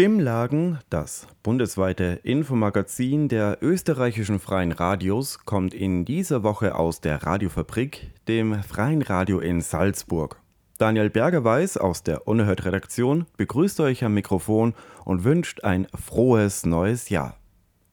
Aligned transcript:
Stimmlagen, 0.00 0.78
das 0.88 1.26
bundesweite 1.42 2.20
Infomagazin 2.22 3.28
der 3.28 3.58
österreichischen 3.60 4.38
freien 4.38 4.72
Radios, 4.72 5.44
kommt 5.44 5.74
in 5.74 6.06
dieser 6.06 6.42
Woche 6.42 6.74
aus 6.74 7.02
der 7.02 7.22
Radiofabrik, 7.22 8.10
dem 8.26 8.62
Freien 8.62 9.02
Radio 9.02 9.40
in 9.40 9.60
Salzburg. 9.60 10.40
Daniel 10.78 11.10
Bergerweis 11.10 11.76
aus 11.76 12.02
der 12.02 12.26
Unerhört-Redaktion 12.26 13.26
begrüßt 13.36 13.78
euch 13.80 14.02
am 14.02 14.14
Mikrofon 14.14 14.72
und 15.04 15.24
wünscht 15.24 15.64
ein 15.64 15.86
frohes 15.94 16.64
neues 16.64 17.10
Jahr. 17.10 17.36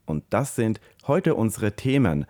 Und 0.05 0.23
das 0.29 0.55
sind 0.55 0.79
heute 1.07 1.35
unsere 1.35 1.75
Themen: 1.75 2.25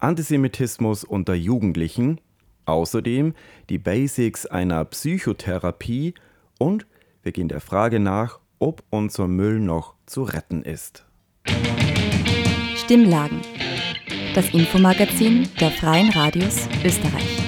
Antisemitismus 0.00 1.04
unter 1.04 1.34
Jugendlichen, 1.34 2.20
außerdem 2.66 3.34
die 3.68 3.78
Basics 3.78 4.44
einer 4.44 4.84
Psychotherapie 4.84 6.14
und 6.58 6.88
wir 7.22 7.30
gehen 7.30 7.48
der 7.48 7.60
Frage 7.60 8.00
nach, 8.00 8.40
ob 8.58 8.82
unser 8.90 9.28
Müll 9.28 9.60
noch 9.60 9.94
zu 10.06 10.22
retten 10.22 10.62
ist. 10.62 11.04
Stimmlagen. 12.76 13.40
Das 14.34 14.52
Infomagazin 14.52 15.48
der 15.60 15.70
Freien 15.70 16.10
Radios 16.10 16.68
Österreich. 16.84 17.38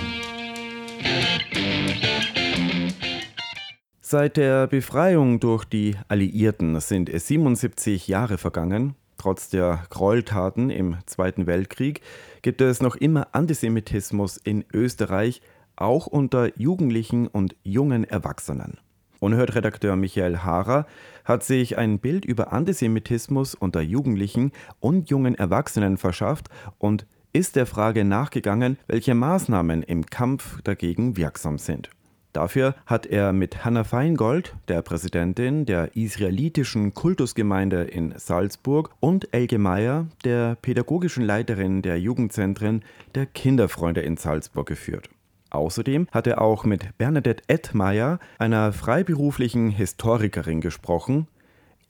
Seit 4.01 4.37
der 4.37 4.69
Befreiung 4.69 5.41
durch 5.41 5.65
die 5.65 5.97
Alliierten 6.07 6.79
sind 6.81 7.11
77 7.13 8.07
Jahre 8.07 8.39
vergangen. 8.39 8.95
Trotz 9.19 9.49
der 9.49 9.83
Gräueltaten 9.91 10.71
im 10.71 10.99
Zweiten 11.07 11.47
Weltkrieg 11.47 12.03
gibt 12.41 12.61
es 12.61 12.81
noch 12.81 12.95
immer 12.95 13.29
Antisemitismus 13.33 14.37
in 14.37 14.65
Österreich, 14.73 15.43
auch 15.75 16.07
unter 16.07 16.57
Jugendlichen 16.57 17.27
und 17.27 17.57
jungen 17.65 18.05
Erwachsenen. 18.05 18.79
Unerhört-Redakteur 19.21 19.97
Michael 19.97 20.39
Haarer 20.39 20.87
hat 21.25 21.45
sich 21.45 21.79
ein 21.79 21.99
Bild 21.99 22.25
über 22.25 22.53
Antisemitismus 22.53 23.55
unter 23.55 23.81
Jugendlichen 23.81 24.53
und 24.81 25.11
jungen 25.11 25.35
Erwachsenen 25.35 25.97
verschafft 25.97 26.49
und 26.79 27.07
ist 27.33 27.57
der 27.57 27.67
Frage 27.67 28.05
nachgegangen, 28.05 28.79
welche 28.87 29.15
Maßnahmen 29.15 29.83
im 29.83 30.07
Kampf 30.07 30.63
dagegen 30.63 31.17
wirksam 31.17 31.59
sind. 31.59 31.91
Dafür 32.37 32.75
hat 32.85 33.07
er 33.07 33.33
mit 33.33 33.65
Hanna 33.65 33.83
Feingold, 33.83 34.55
der 34.69 34.83
Präsidentin 34.83 35.65
der 35.65 35.97
israelitischen 35.97 36.93
Kultusgemeinde 36.93 37.85
in 37.85 38.13
Salzburg, 38.19 38.91
und 39.01 39.33
Elke 39.33 39.57
Meyer, 39.57 40.07
der 40.23 40.55
pädagogischen 40.57 41.25
Leiterin 41.25 41.81
der 41.81 41.99
Jugendzentren 41.99 42.85
der 43.15 43.25
Kinderfreunde 43.25 44.03
in 44.03 44.19
Salzburg 44.19 44.67
geführt. 44.67 45.09
Außerdem 45.57 46.07
hat 46.13 46.27
er 46.27 46.41
auch 46.41 46.65
mit 46.65 46.97
Bernadette 46.99 47.43
Edmeyer, 47.49 48.19
einer 48.39 48.73
freiberuflichen 48.73 49.71
Historikerin, 49.71 50.61
gesprochen. 50.61 51.29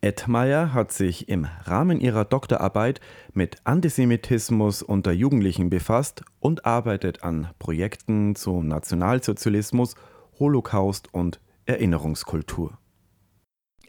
Edmeyer 0.01 0.73
hat 0.73 0.93
sich 0.93 1.29
im 1.29 1.47
Rahmen 1.65 2.01
ihrer 2.01 2.25
Doktorarbeit 2.25 3.01
mit 3.33 3.57
Antisemitismus 3.65 4.83
unter 4.83 5.11
Jugendlichen 5.11 5.69
befasst 5.69 6.23
und 6.39 6.65
arbeitet 6.65 7.25
an 7.25 7.49
Projekten 7.59 8.37
zu 8.37 8.63
Nationalsozialismus, 8.63 9.97
Holocaust 10.39 11.13
und 11.13 11.41
Erinnerungskultur. 11.65 12.79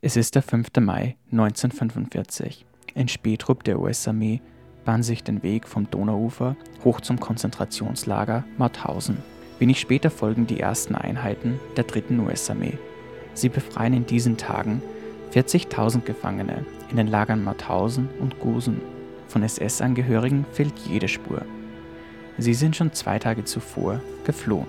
Es 0.02 0.16
ist 0.16 0.35
der 0.35 0.41
5. 0.41 0.69
Mai 0.80 1.18
1945. 1.31 2.66
Ein 2.96 3.07
Spätrupp 3.07 3.63
der 3.63 3.80
US-Armee 3.80 4.41
bahnt 4.85 5.06
sich 5.06 5.24
den 5.24 5.44
Weg 5.44 5.68
vom 5.68 5.90
Donauufer 5.91 6.56
hoch 6.84 7.01
zum 7.01 7.19
Konzentrationslager 7.19 8.44
Mauthausen. 8.57 9.37
Wenig 9.59 9.79
später 9.79 10.12
folgen 10.12 10.45
die 10.45 10.59
ersten 10.59 10.94
Einheiten 10.94 11.59
der 11.75 11.84
3. 11.84 12.19
US-Armee. 12.19 12.78
Sie 13.34 13.50
befreien 13.50 13.94
in 13.94 14.06
diesen 14.06 14.38
Tagen 14.38 14.84
40.000 15.34 16.01
Gefangene 16.01 16.66
in 16.91 16.97
den 16.97 17.07
Lagern 17.07 17.44
Mauthausen 17.44 18.07
und 18.19 18.40
Gusen. 18.40 18.81
Von 19.28 19.44
SS-Angehörigen 19.44 20.45
fehlt 20.51 20.73
jede 20.88 21.07
Spur. 21.07 21.41
Sie 22.38 22.53
sind 22.53 22.75
schon 22.75 22.94
zwei 22.94 23.18
Tage 23.18 23.45
zuvor 23.45 24.00
geflohen. 24.25 24.68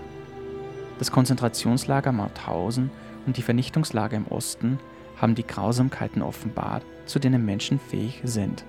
Das 0.98 1.12
Konzentrationslager 1.12 2.12
Mauthausen 2.12 2.90
und 3.26 3.36
die 3.36 3.42
Vernichtungslager 3.42 4.16
im 4.16 4.26
Osten 4.26 4.78
haben 5.20 5.34
die 5.34 5.46
Grausamkeiten 5.46 6.22
offenbart, 6.22 6.82
zu 7.04 7.18
denen 7.18 7.44
Menschen 7.44 7.78
fähig 7.78 8.20
sind. 8.24 8.64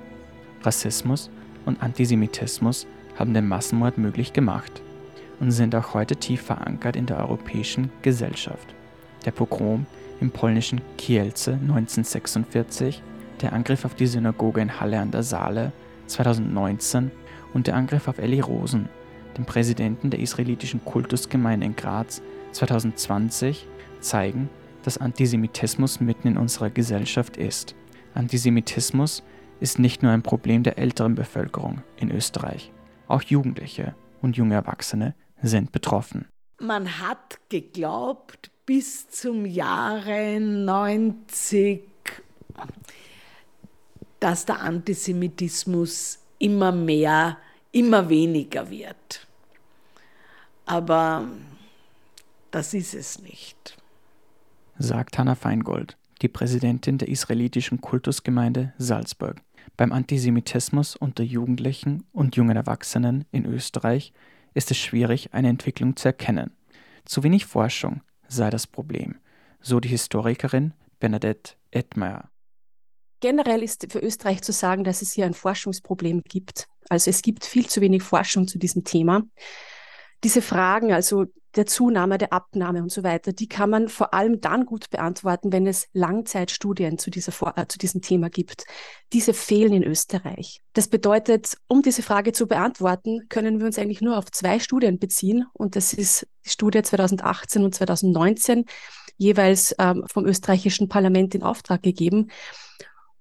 Rassismus 0.63 1.29
und 1.65 1.81
Antisemitismus 1.81 2.87
haben 3.17 3.33
den 3.33 3.47
Massenmord 3.47 3.97
möglich 3.97 4.33
gemacht 4.33 4.81
und 5.39 5.51
sind 5.51 5.75
auch 5.75 5.93
heute 5.93 6.15
tief 6.15 6.41
verankert 6.41 6.95
in 6.95 7.05
der 7.05 7.19
europäischen 7.19 7.91
Gesellschaft. 8.01 8.73
Der 9.25 9.31
Pogrom 9.31 9.85
im 10.21 10.31
polnischen 10.31 10.81
Kielce 10.97 11.53
1946, 11.53 13.01
der 13.41 13.53
Angriff 13.53 13.85
auf 13.85 13.95
die 13.95 14.07
Synagoge 14.07 14.61
in 14.61 14.79
Halle 14.79 14.99
an 14.99 15.11
der 15.11 15.23
Saale 15.23 15.71
2019 16.07 17.11
und 17.53 17.67
der 17.67 17.75
Angriff 17.75 18.07
auf 18.07 18.17
Elli 18.17 18.39
Rosen, 18.39 18.89
den 19.37 19.45
Präsidenten 19.45 20.09
der 20.09 20.19
israelitischen 20.19 20.83
Kultusgemeinde 20.83 21.65
in 21.65 21.75
Graz 21.75 22.21
2020, 22.51 23.67
zeigen, 24.01 24.49
dass 24.83 24.97
Antisemitismus 24.97 25.99
mitten 25.99 26.27
in 26.29 26.37
unserer 26.37 26.69
Gesellschaft 26.69 27.37
ist. 27.37 27.75
Antisemitismus 28.13 29.23
ist 29.59 29.79
nicht 29.79 30.03
nur 30.03 30.11
ein 30.11 30.23
Problem 30.23 30.63
der 30.63 30.77
älteren 30.77 31.15
Bevölkerung 31.15 31.81
in 31.97 32.11
Österreich. 32.11 32.71
Auch 33.07 33.21
Jugendliche 33.21 33.95
und 34.21 34.37
junge 34.37 34.55
Erwachsene 34.55 35.15
sind 35.41 35.71
betroffen. 35.71 36.27
Man 36.59 36.99
hat 36.99 37.39
geglaubt, 37.49 38.51
bis 38.65 39.09
zum 39.09 39.45
Jahre 39.45 40.39
90, 40.39 41.81
dass 44.19 44.45
der 44.45 44.59
Antisemitismus 44.59 46.19
immer 46.37 46.71
mehr, 46.71 47.37
immer 47.71 48.09
weniger 48.09 48.69
wird. 48.69 49.27
Aber 50.65 51.25
das 52.51 52.73
ist 52.73 52.93
es 52.93 53.19
nicht. 53.21 53.77
Sagt 54.77 55.17
Hanna 55.17 55.35
Feingold, 55.35 55.97
die 56.21 56.27
Präsidentin 56.27 56.97
der 56.97 57.07
israelitischen 57.07 57.81
Kultusgemeinde 57.81 58.73
Salzburg. 58.77 59.41
Beim 59.77 59.91
Antisemitismus 59.91 60.95
unter 60.95 61.23
Jugendlichen 61.23 62.05
und 62.11 62.35
jungen 62.35 62.57
Erwachsenen 62.57 63.25
in 63.31 63.45
Österreich 63.45 64.13
ist 64.53 64.71
es 64.71 64.77
schwierig, 64.77 65.33
eine 65.33 65.49
Entwicklung 65.49 65.95
zu 65.95 66.07
erkennen. 66.07 66.51
Zu 67.05 67.23
wenig 67.23 67.45
Forschung 67.45 68.01
sei 68.27 68.49
das 68.49 68.67
Problem, 68.67 69.17
so 69.61 69.79
die 69.79 69.89
Historikerin 69.89 70.73
Bernadette 70.99 71.53
Edmeyer. 71.71 72.29
Generell 73.21 73.63
ist 73.63 73.91
für 73.91 73.99
Österreich 73.99 74.41
zu 74.41 74.53
sagen, 74.53 74.83
dass 74.83 75.01
es 75.01 75.11
hier 75.11 75.25
ein 75.25 75.33
Forschungsproblem 75.33 76.23
gibt. 76.23 76.67
Also 76.89 77.09
es 77.09 77.21
gibt 77.21 77.45
viel 77.45 77.67
zu 77.67 77.81
wenig 77.81 78.03
Forschung 78.03 78.47
zu 78.47 78.57
diesem 78.57 78.83
Thema 78.83 79.23
diese 80.23 80.41
Fragen, 80.41 80.91
also 80.91 81.25
der 81.55 81.65
Zunahme, 81.65 82.17
der 82.17 82.31
Abnahme 82.31 82.81
und 82.83 82.91
so 82.91 83.03
weiter, 83.03 83.33
die 83.33 83.47
kann 83.47 83.69
man 83.69 83.89
vor 83.89 84.13
allem 84.13 84.39
dann 84.39 84.65
gut 84.65 84.89
beantworten, 84.89 85.51
wenn 85.51 85.65
es 85.65 85.87
Langzeitstudien 85.93 86.99
zu, 86.99 87.09
dieser, 87.09 87.33
äh, 87.57 87.67
zu 87.67 87.79
diesem 87.79 88.01
Thema 88.01 88.29
gibt. 88.29 88.65
Diese 89.13 89.33
fehlen 89.33 89.73
in 89.73 89.83
Österreich. 89.83 90.61
Das 90.73 90.87
bedeutet, 90.87 91.57
um 91.67 91.81
diese 91.81 92.03
Frage 92.03 92.33
zu 92.33 92.47
beantworten, 92.47 93.27
können 93.29 93.59
wir 93.59 93.65
uns 93.65 93.79
eigentlich 93.79 94.01
nur 94.01 94.17
auf 94.17 94.31
zwei 94.31 94.59
Studien 94.59 94.99
beziehen. 94.99 95.45
Und 95.53 95.75
das 95.75 95.93
ist 95.93 96.27
die 96.45 96.49
Studie 96.49 96.83
2018 96.83 97.63
und 97.63 97.73
2019, 97.73 98.65
jeweils 99.17 99.75
ähm, 99.79 100.03
vom 100.07 100.25
österreichischen 100.25 100.87
Parlament 100.87 101.33
in 101.33 101.41
Auftrag 101.41 101.81
gegeben. 101.81 102.29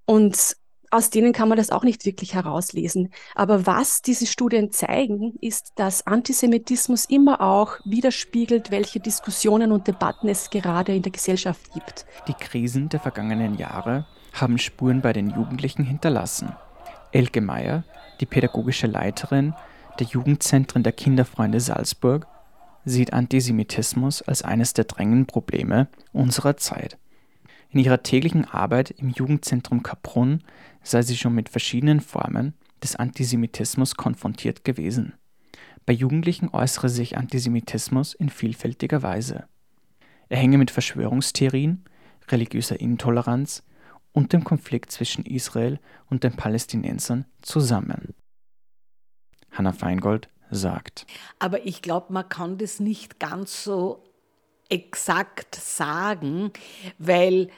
Und 0.05 0.56
aus 0.90 1.11
denen 1.11 1.32
kann 1.32 1.49
man 1.49 1.58
das 1.58 1.70
auch 1.70 1.85
nicht 1.85 2.06
wirklich 2.06 2.35
herauslesen. 2.35 3.11
Aber 3.35 3.67
was 3.67 4.02
diese 4.02 4.26
Studien 4.26 4.70
zeigen, 4.70 5.35
ist, 5.40 5.73
dass 5.76 6.06
Antisemitismus 6.06 7.05
immer 7.05 7.40
auch 7.40 7.79
widerspiegelt, 7.85 8.70
welche 8.70 9.00
Diskussionen 9.00 9.73
und 9.73 9.87
Debatten 9.87 10.29
es 10.29 10.50
gerade 10.50 10.94
in 10.94 11.02
der 11.02 11.12
Gesellschaft 11.12 11.73
gibt. 11.75 12.06
Die 12.26 12.35
Krisen 12.35 12.88
der 12.88 13.00
vergangenen 13.00 13.56
Jahre 13.56 14.06
haben 14.32 14.58
Spuren 14.58 15.00
bei 15.00 15.12
den 15.12 15.31
Jugendlichen 15.31 15.85
hinterlassen. 15.85 16.55
Elke 17.12 17.40
Meyer, 17.40 17.85
die 18.20 18.26
pädagogische 18.26 18.87
Leiterin 18.87 19.55
der 19.99 20.06
Jugendzentren 20.06 20.82
der 20.82 20.93
Kinderfreunde 20.93 21.61
Salzburg, 21.61 22.26
sieht 22.85 23.12
Antisemitismus 23.12 24.23
als 24.23 24.43
eines 24.43 24.73
der 24.73 24.85
drängenden 24.85 25.26
Probleme 25.26 25.88
unserer 26.12 26.56
Zeit. 26.56 26.96
In 27.70 27.81
ihrer 27.81 28.03
täglichen 28.03 28.47
Arbeit 28.47 28.91
im 28.91 29.11
Jugendzentrum 29.11 29.82
Kaprun 29.82 30.43
sei 30.82 31.03
sie 31.03 31.17
schon 31.17 31.35
mit 31.35 31.49
verschiedenen 31.49 32.00
Formen 32.00 32.55
des 32.82 32.97
Antisemitismus 32.97 33.97
konfrontiert 33.97 34.65
gewesen. 34.65 35.15
Bei 35.85 35.93
Jugendlichen 35.93 36.49
äußere 36.50 36.88
sich 36.88 37.17
Antisemitismus 37.17 38.15
in 38.15 38.31
vielfältiger 38.31 39.03
Weise. 39.03 39.47
Er 40.29 40.38
hänge 40.38 40.59
mit 40.59 40.70
Verschwörungstheorien, 40.70 41.85
religiöser 42.29 42.81
Intoleranz 42.81 43.62
und 44.12 44.32
dem 44.32 44.44
Konflikt 44.44 44.91
zwischen 44.93 45.25
Israel 45.25 45.79
und 46.11 46.25
den 46.25 46.35
Palästinensern 46.35 47.26
zusammen. 47.43 48.14
Hanna 49.50 49.73
Feingold 49.73 50.29
sagt. 50.50 51.06
Aber 51.38 51.67
ich 51.67 51.82
glaube, 51.82 52.12
man 52.12 52.29
kann 52.29 52.59
das 52.59 52.81
nicht 52.81 53.19
ganz 53.19 53.64
so 53.64 54.03
exakt 54.69 55.55
sagen, 55.55 56.53
weil 56.99 57.49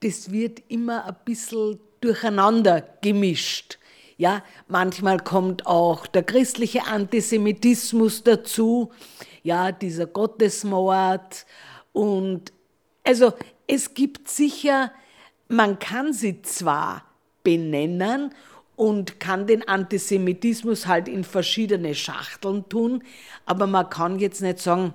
das 0.00 0.30
wird 0.30 0.62
immer 0.68 1.04
ein 1.04 1.16
bisschen 1.24 1.78
durcheinander 2.00 2.80
gemischt. 3.00 3.78
Ja, 4.16 4.42
manchmal 4.68 5.18
kommt 5.18 5.66
auch 5.66 6.06
der 6.06 6.22
christliche 6.22 6.84
Antisemitismus 6.84 8.22
dazu, 8.22 8.92
ja, 9.42 9.72
dieser 9.72 10.06
Gottesmord 10.06 11.46
und 11.92 12.52
also 13.02 13.32
es 13.66 13.94
gibt 13.94 14.28
sicher, 14.28 14.92
man 15.48 15.78
kann 15.78 16.12
sie 16.12 16.42
zwar 16.42 17.04
benennen 17.42 18.34
und 18.80 19.20
kann 19.20 19.46
den 19.46 19.68
Antisemitismus 19.68 20.86
halt 20.86 21.06
in 21.06 21.22
verschiedene 21.22 21.94
Schachteln 21.94 22.66
tun, 22.70 23.04
aber 23.44 23.66
man 23.66 23.90
kann 23.90 24.18
jetzt 24.18 24.40
nicht 24.40 24.58
sagen, 24.58 24.94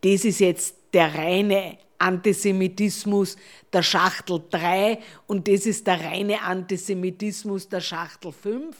das 0.00 0.24
ist 0.24 0.40
jetzt 0.40 0.74
der 0.94 1.14
reine 1.14 1.76
Antisemitismus 1.98 3.36
der 3.70 3.82
Schachtel 3.82 4.42
3 4.48 4.98
und 5.26 5.46
das 5.46 5.66
ist 5.66 5.86
der 5.86 6.02
reine 6.02 6.40
Antisemitismus 6.40 7.68
der 7.68 7.82
Schachtel 7.82 8.32
5. 8.32 8.74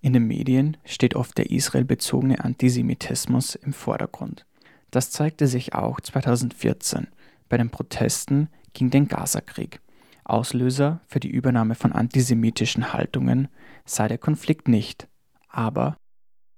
In 0.00 0.12
den 0.12 0.28
Medien 0.28 0.76
steht 0.84 1.16
oft 1.16 1.36
der 1.38 1.50
israelbezogene 1.50 2.44
Antisemitismus 2.44 3.56
im 3.56 3.72
Vordergrund. 3.72 4.46
Das 4.92 5.10
zeigte 5.10 5.48
sich 5.48 5.74
auch 5.74 6.00
2014 6.00 7.08
bei 7.48 7.56
den 7.56 7.70
Protesten 7.70 8.48
gegen 8.74 8.90
den 8.90 9.08
Gazakrieg. 9.08 9.80
Auslöser 10.28 11.00
für 11.06 11.20
die 11.20 11.30
Übernahme 11.30 11.74
von 11.74 11.92
antisemitischen 11.92 12.92
Haltungen 12.92 13.48
sei 13.84 14.08
der 14.08 14.18
Konflikt 14.18 14.68
nicht, 14.68 15.08
aber 15.48 15.96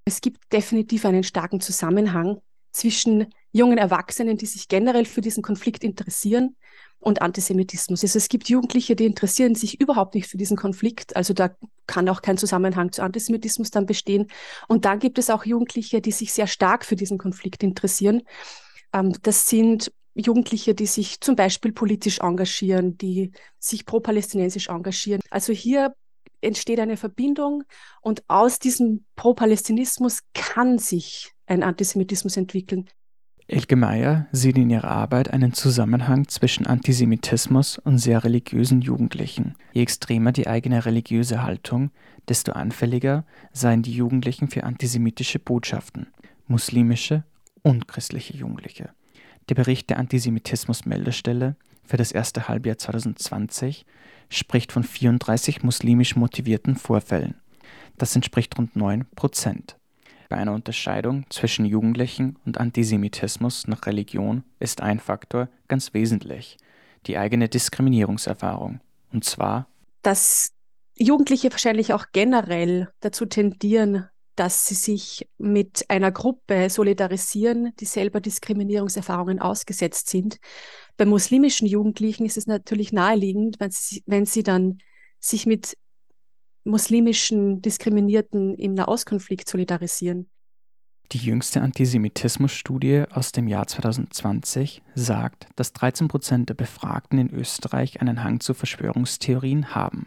es 0.04 0.20
gibt 0.20 0.52
definitiv 0.52 1.04
einen 1.04 1.22
starken 1.22 1.60
Zusammenhang 1.60 2.40
zwischen 2.72 3.26
jungen 3.52 3.78
Erwachsenen, 3.78 4.36
die 4.36 4.46
sich 4.46 4.68
generell 4.68 5.04
für 5.04 5.20
diesen 5.20 5.42
Konflikt 5.42 5.84
interessieren 5.84 6.56
und 6.98 7.22
Antisemitismus. 7.22 8.02
Also 8.02 8.18
es 8.18 8.28
gibt 8.28 8.48
Jugendliche, 8.48 8.94
die 8.94 9.06
interessieren 9.06 9.54
sich 9.54 9.80
überhaupt 9.80 10.14
nicht 10.14 10.28
für 10.28 10.36
diesen 10.36 10.56
Konflikt. 10.56 11.16
Also 11.16 11.34
da 11.34 11.50
kann 11.86 12.08
auch 12.08 12.22
kein 12.22 12.38
Zusammenhang 12.38 12.92
zu 12.92 13.02
Antisemitismus 13.02 13.70
dann 13.70 13.86
bestehen. 13.86 14.26
Und 14.68 14.84
dann 14.84 14.98
gibt 14.98 15.18
es 15.18 15.30
auch 15.30 15.44
Jugendliche, 15.44 16.00
die 16.00 16.12
sich 16.12 16.32
sehr 16.32 16.46
stark 16.46 16.84
für 16.84 16.96
diesen 16.96 17.18
Konflikt 17.18 17.62
interessieren. 17.62 18.22
Ähm, 18.92 19.14
das 19.22 19.48
sind 19.48 19.92
Jugendliche, 20.14 20.74
die 20.74 20.86
sich 20.86 21.20
zum 21.20 21.36
Beispiel 21.36 21.72
politisch 21.72 22.18
engagieren, 22.20 22.98
die 22.98 23.32
sich 23.58 23.86
pro-palästinensisch 23.86 24.68
engagieren. 24.68 25.20
Also 25.30 25.52
hier 25.52 25.94
entsteht 26.40 26.80
eine 26.80 26.96
Verbindung 26.96 27.64
und 28.00 28.22
aus 28.28 28.58
diesem 28.58 29.04
Pro-Palästinismus 29.16 30.20
kann 30.34 30.78
sich 30.78 31.32
ein 31.46 31.62
Antisemitismus 31.62 32.36
entwickeln. 32.36 32.88
Elke 33.46 33.74
Meyer 33.74 34.28
sieht 34.30 34.56
in 34.58 34.70
ihrer 34.70 34.88
Arbeit 34.88 35.30
einen 35.32 35.52
Zusammenhang 35.52 36.28
zwischen 36.28 36.66
Antisemitismus 36.66 37.78
und 37.78 37.98
sehr 37.98 38.22
religiösen 38.22 38.80
Jugendlichen. 38.80 39.56
Je 39.72 39.82
extremer 39.82 40.30
die 40.30 40.46
eigene 40.46 40.86
religiöse 40.86 41.42
Haltung, 41.42 41.90
desto 42.28 42.52
anfälliger 42.52 43.26
seien 43.52 43.82
die 43.82 43.92
Jugendlichen 43.92 44.48
für 44.48 44.62
antisemitische 44.62 45.40
Botschaften, 45.40 46.06
muslimische 46.46 47.24
und 47.62 47.88
christliche 47.88 48.36
Jugendliche. 48.36 48.90
Der 49.50 49.56
Bericht 49.56 49.90
der 49.90 49.98
Antisemitismus-Meldestelle 49.98 51.56
für 51.84 51.96
das 51.96 52.12
erste 52.12 52.46
Halbjahr 52.46 52.78
2020 52.78 53.84
spricht 54.28 54.70
von 54.70 54.84
34 54.84 55.64
muslimisch 55.64 56.14
motivierten 56.14 56.76
Vorfällen. 56.76 57.34
Das 57.98 58.14
entspricht 58.14 58.56
rund 58.56 58.76
9 58.76 59.06
Prozent. 59.16 59.76
Bei 60.28 60.36
einer 60.36 60.52
Unterscheidung 60.52 61.26
zwischen 61.30 61.64
Jugendlichen 61.64 62.38
und 62.46 62.58
Antisemitismus 62.58 63.66
nach 63.66 63.86
Religion 63.86 64.44
ist 64.60 64.82
ein 64.82 65.00
Faktor 65.00 65.48
ganz 65.66 65.94
wesentlich, 65.94 66.56
die 67.08 67.18
eigene 67.18 67.48
Diskriminierungserfahrung. 67.48 68.78
Und 69.12 69.24
zwar, 69.24 69.66
dass 70.02 70.52
Jugendliche 70.94 71.50
wahrscheinlich 71.50 71.92
auch 71.92 72.06
generell 72.12 72.88
dazu 73.00 73.26
tendieren, 73.26 74.09
dass 74.40 74.66
sie 74.66 74.74
sich 74.74 75.28
mit 75.36 75.84
einer 75.88 76.10
Gruppe 76.10 76.70
solidarisieren, 76.70 77.74
die 77.78 77.84
selber 77.84 78.22
Diskriminierungserfahrungen 78.22 79.38
ausgesetzt 79.38 80.08
sind. 80.08 80.38
Bei 80.96 81.04
muslimischen 81.04 81.68
Jugendlichen 81.68 82.24
ist 82.24 82.38
es 82.38 82.46
natürlich 82.46 82.90
naheliegend, 82.90 83.60
wenn 83.60 83.70
sie, 83.70 84.02
wenn 84.06 84.24
sie 84.24 84.42
dann 84.42 84.78
sich 85.18 85.44
mit 85.44 85.76
muslimischen 86.64 87.60
Diskriminierten 87.60 88.54
im 88.54 88.72
Nahostkonflikt 88.72 89.46
solidarisieren. 89.46 90.30
Die 91.12 91.18
jüngste 91.18 91.60
Antisemitismusstudie 91.60 93.04
aus 93.10 93.32
dem 93.32 93.46
Jahr 93.46 93.66
2020 93.66 94.80
sagt, 94.94 95.48
dass 95.56 95.74
13 95.74 96.08
Prozent 96.08 96.48
der 96.48 96.54
Befragten 96.54 97.18
in 97.18 97.28
Österreich 97.28 98.00
einen 98.00 98.24
Hang 98.24 98.40
zu 98.40 98.54
Verschwörungstheorien 98.54 99.74
haben. 99.74 100.06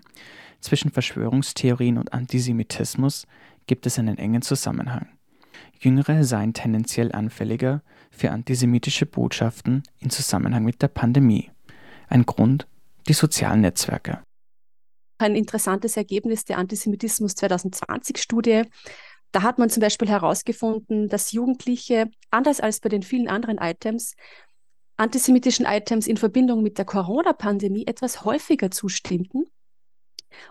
Zwischen 0.60 0.92
Verschwörungstheorien 0.92 2.00
und 2.00 2.14
Antisemitismus 2.14 3.28
gibt 3.68 3.86
es 3.86 4.00
einen 4.00 4.18
engen 4.18 4.42
Zusammenhang. 4.42 5.08
Jüngere 5.80 6.24
seien 6.24 6.54
tendenziell 6.54 7.12
anfälliger 7.12 7.82
für 8.12 8.32
antisemitische 8.32 9.06
Botschaften 9.06 9.84
in 10.00 10.10
Zusammenhang 10.10 10.64
mit 10.64 10.82
der 10.82 10.88
Pandemie. 10.88 11.52
Ein 12.08 12.26
Grund 12.26 12.68
die 13.08 13.14
sozialen 13.14 13.62
Netzwerke 13.62 14.22
ein 15.24 15.36
interessantes 15.36 15.98
Ergebnis 15.98 16.46
der 16.46 16.58
Antisemitismus 16.58 17.34
2020-Studie. 17.34 18.64
Da 19.32 19.42
hat 19.42 19.58
man 19.58 19.70
zum 19.70 19.82
Beispiel 19.82 20.10
herausgefunden, 20.10 21.10
dass 21.10 21.32
Jugendliche, 21.32 22.10
anders 22.30 22.60
als 22.60 22.80
bei 22.80 22.90
den 22.90 23.02
vielen 23.02 23.28
anderen 23.28 23.58
Items, 23.58 24.16
antisemitischen 24.98 25.66
Items 25.66 26.06
in 26.06 26.18
Verbindung 26.18 26.62
mit 26.62 26.78
der 26.78 26.86
Corona-Pandemie 26.86 27.88
etwas 27.88 28.26
häufiger 28.26 28.70
zustimmten. 28.70 29.46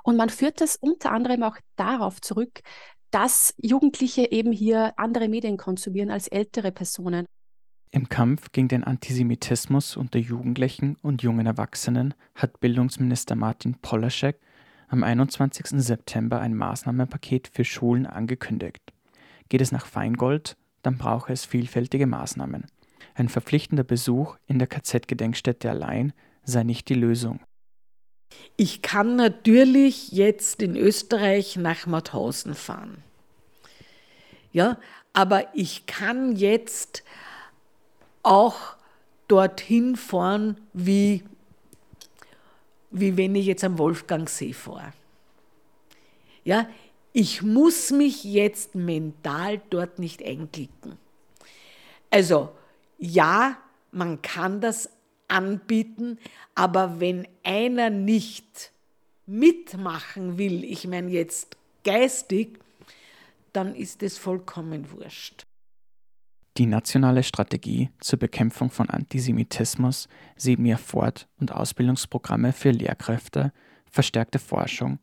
Und 0.03 0.17
man 0.17 0.31
führt 0.31 0.61
das 0.61 0.77
unter 0.77 1.13
anderem 1.13 1.43
auch 1.43 1.57
darauf 1.77 2.21
zurück, 2.21 2.61
dass 3.13 3.55
Jugendliche 3.59 4.33
eben 4.33 4.51
hier 4.53 4.95
andere 4.97 5.29
Medien 5.29 5.57
konsumieren 5.57 6.11
als 6.11 6.27
ältere 6.29 6.73
Personen. 6.73 7.27
Im 7.91 8.09
Kampf 8.09 8.53
gegen 8.53 8.69
den 8.69 8.85
Antisemitismus 8.85 9.99
unter 9.99 10.19
Jugendlichen 10.19 10.97
und 11.03 11.23
jungen 11.23 11.47
Erwachsenen 11.47 12.15
hat 12.35 12.59
Bildungsminister 12.59 13.37
Martin 13.37 13.75
Polaschek 13.75 14.41
am 14.89 15.05
21. 15.05 15.67
September 15.83 16.41
ein 16.41 16.57
Maßnahmenpaket 16.57 17.49
für 17.53 17.65
Schulen 17.65 18.07
angekündigt. 18.07 18.93
Geht 19.51 19.61
es 19.61 19.73
nach 19.73 19.85
Feingold, 19.85 20.57
dann 20.83 20.97
brauche 20.97 21.35
es 21.35 21.45
vielfältige 21.45 22.07
Maßnahmen. 22.07 22.65
Ein 23.15 23.29
verpflichtender 23.29 23.85
Besuch 23.85 24.37
in 24.47 24.59
der 24.59 24.69
KZ-Gedenkstätte 24.69 25.69
allein 25.69 26.15
sei 26.45 26.63
nicht 26.63 26.89
die 26.89 26.95
Lösung. 26.95 27.41
Ich 28.57 28.83
kann 28.83 29.17
natürlich 29.17 30.13
jetzt 30.13 30.63
in 30.63 30.77
Österreich 30.77 31.57
nach 31.57 31.87
Mauthausen 31.87 32.55
fahren. 32.55 33.03
Ja, 34.53 34.79
aber 35.13 35.47
ich 35.55 35.87
kann 35.87 36.37
jetzt 36.37 37.03
auch 38.23 38.77
dorthin 39.29 39.97
fahren, 39.97 40.61
wie 40.73 41.25
wie 42.93 43.17
wenn 43.17 43.35
ich 43.35 43.47
jetzt 43.47 43.65
am 43.65 43.79
Wolfgangsee 43.79 44.53
fahre. 44.53 44.93
Ja, 46.45 46.69
ich 47.13 47.43
muss 47.43 47.91
mich 47.91 48.23
jetzt 48.25 48.75
mental 48.75 49.61
dort 49.71 49.99
nicht 49.99 50.23
einklicken. 50.23 50.99
Also 52.11 52.51
ja, 52.99 53.57
man 53.91 54.23
kann 54.23 54.61
das 54.61 54.91
anbieten, 55.33 56.19
aber 56.55 57.01
wenn 57.01 57.27
einer 57.43 57.91
nicht 57.91 58.73
mitmachen 59.27 60.39
will, 60.39 60.63
ich 60.65 60.87
meine 60.87 61.11
jetzt 61.11 61.57
geistig, 61.85 62.59
dann 63.53 63.75
ist 63.75 64.03
es 64.03 64.19
vollkommen 64.19 64.91
wurscht. 64.93 65.47
Die 66.59 66.67
nationale 66.67 67.23
Strategie 67.23 67.91
zur 67.99 68.19
Bekämpfung 68.19 68.71
von 68.71 68.91
Antisemitismus 68.91 70.07
sieht 70.37 70.59
mehr 70.59 70.77
Fort- 70.77 71.27
und 71.41 71.51
Ausbildungsprogramme 71.51 72.53
für 72.53 72.71
Lehrkräfte, 72.71 73.53
verstärkte 73.91 74.39
Forschung, 74.39 74.99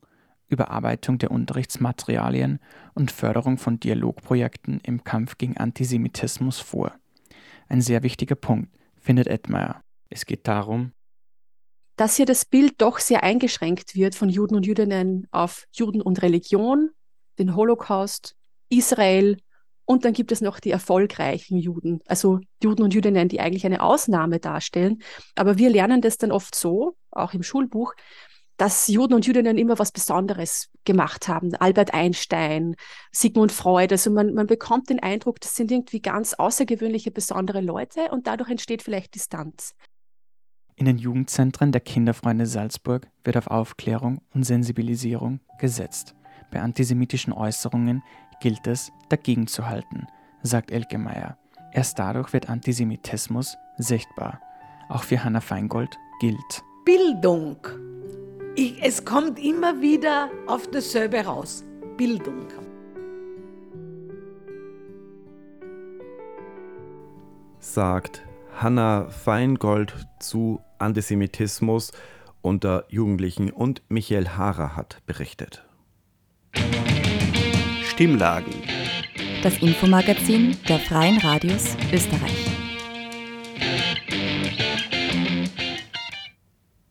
Überarbeitung 0.48 1.18
der 1.18 1.32
Unterrichtsmaterialien 1.32 2.60
und 2.94 3.10
Förderung 3.10 3.58
von 3.58 3.80
Dialogprojekten 3.80 4.80
im 4.84 5.02
Kampf 5.02 5.38
gegen 5.38 5.56
Antisemitismus 5.56 6.60
vor. 6.60 6.92
Ein 7.68 7.80
sehr 7.80 8.04
wichtiger 8.04 8.36
Punkt, 8.36 8.68
findet 8.96 9.26
Edmeier. 9.26 9.82
Es 10.10 10.26
geht 10.26 10.46
darum, 10.48 10.92
dass 11.96 12.16
hier 12.16 12.26
das 12.26 12.44
Bild 12.44 12.74
doch 12.78 12.98
sehr 12.98 13.22
eingeschränkt 13.22 13.94
wird 13.94 14.14
von 14.14 14.28
Juden 14.28 14.56
und 14.56 14.66
Jüdinnen 14.66 15.28
auf 15.30 15.66
Juden 15.72 16.02
und 16.02 16.22
Religion, 16.22 16.90
den 17.38 17.54
Holocaust, 17.54 18.36
Israel 18.68 19.36
und 19.84 20.04
dann 20.04 20.12
gibt 20.12 20.30
es 20.30 20.40
noch 20.40 20.60
die 20.60 20.70
erfolgreichen 20.70 21.58
Juden, 21.58 22.00
also 22.06 22.38
Juden 22.62 22.82
und 22.82 22.94
Jüdinnen, 22.94 23.28
die 23.28 23.40
eigentlich 23.40 23.66
eine 23.66 23.82
Ausnahme 23.82 24.38
darstellen. 24.38 25.02
Aber 25.34 25.58
wir 25.58 25.68
lernen 25.68 26.00
das 26.00 26.16
dann 26.16 26.30
oft 26.30 26.54
so, 26.54 26.96
auch 27.10 27.34
im 27.34 27.42
Schulbuch, 27.42 27.94
dass 28.56 28.88
Juden 28.88 29.14
und 29.14 29.26
Jüdinnen 29.26 29.58
immer 29.58 29.78
was 29.78 29.90
Besonderes 29.90 30.68
gemacht 30.84 31.28
haben. 31.28 31.54
Albert 31.56 31.92
Einstein, 31.92 32.76
Sigmund 33.10 33.52
Freud. 33.52 33.92
Also 33.92 34.10
man, 34.10 34.32
man 34.32 34.46
bekommt 34.46 34.90
den 34.90 35.00
Eindruck, 35.00 35.40
das 35.40 35.56
sind 35.56 35.72
irgendwie 35.72 36.00
ganz 36.00 36.34
außergewöhnliche, 36.34 37.10
besondere 37.10 37.60
Leute 37.60 38.10
und 38.10 38.26
dadurch 38.26 38.50
entsteht 38.50 38.82
vielleicht 38.82 39.14
Distanz. 39.14 39.74
In 40.80 40.86
den 40.86 40.96
Jugendzentren 40.96 41.72
der 41.72 41.82
Kinderfreunde 41.82 42.46
Salzburg 42.46 43.06
wird 43.22 43.36
auf 43.36 43.48
Aufklärung 43.48 44.22
und 44.32 44.44
Sensibilisierung 44.44 45.40
gesetzt. 45.58 46.14
Bei 46.50 46.62
antisemitischen 46.62 47.34
Äußerungen 47.34 48.02
gilt 48.40 48.66
es, 48.66 48.90
dagegen 49.10 49.46
zu 49.46 49.68
halten, 49.68 50.06
sagt 50.42 50.70
Elke 50.70 50.96
Meyer. 50.96 51.36
Erst 51.74 51.98
dadurch 51.98 52.32
wird 52.32 52.48
Antisemitismus 52.48 53.58
sichtbar. 53.76 54.40
Auch 54.88 55.02
für 55.02 55.22
Hanna 55.22 55.42
Feingold 55.42 55.98
gilt. 56.18 56.62
Bildung 56.86 57.58
ich, 58.56 58.82
es 58.82 59.04
kommt 59.04 59.38
immer 59.38 59.82
wieder 59.82 60.30
auf 60.46 60.66
dasselbe 60.70 61.18
raus. 61.18 61.62
Bildung. 61.98 62.46
Sagt 67.58 68.22
Hanna 68.56 69.10
Feingold 69.10 69.94
zu 70.18 70.60
Antisemitismus 70.80 71.92
unter 72.42 72.84
Jugendlichen 72.88 73.50
und 73.50 73.82
Michael 73.88 74.28
Haarer 74.30 74.76
hat 74.76 74.98
berichtet. 75.06 75.64
Stimmlagen. 77.84 78.54
Das 79.42 79.58
Infomagazin 79.58 80.56
der 80.68 80.78
Freien 80.78 81.18
Radios 81.18 81.76
Österreich. 81.92 82.50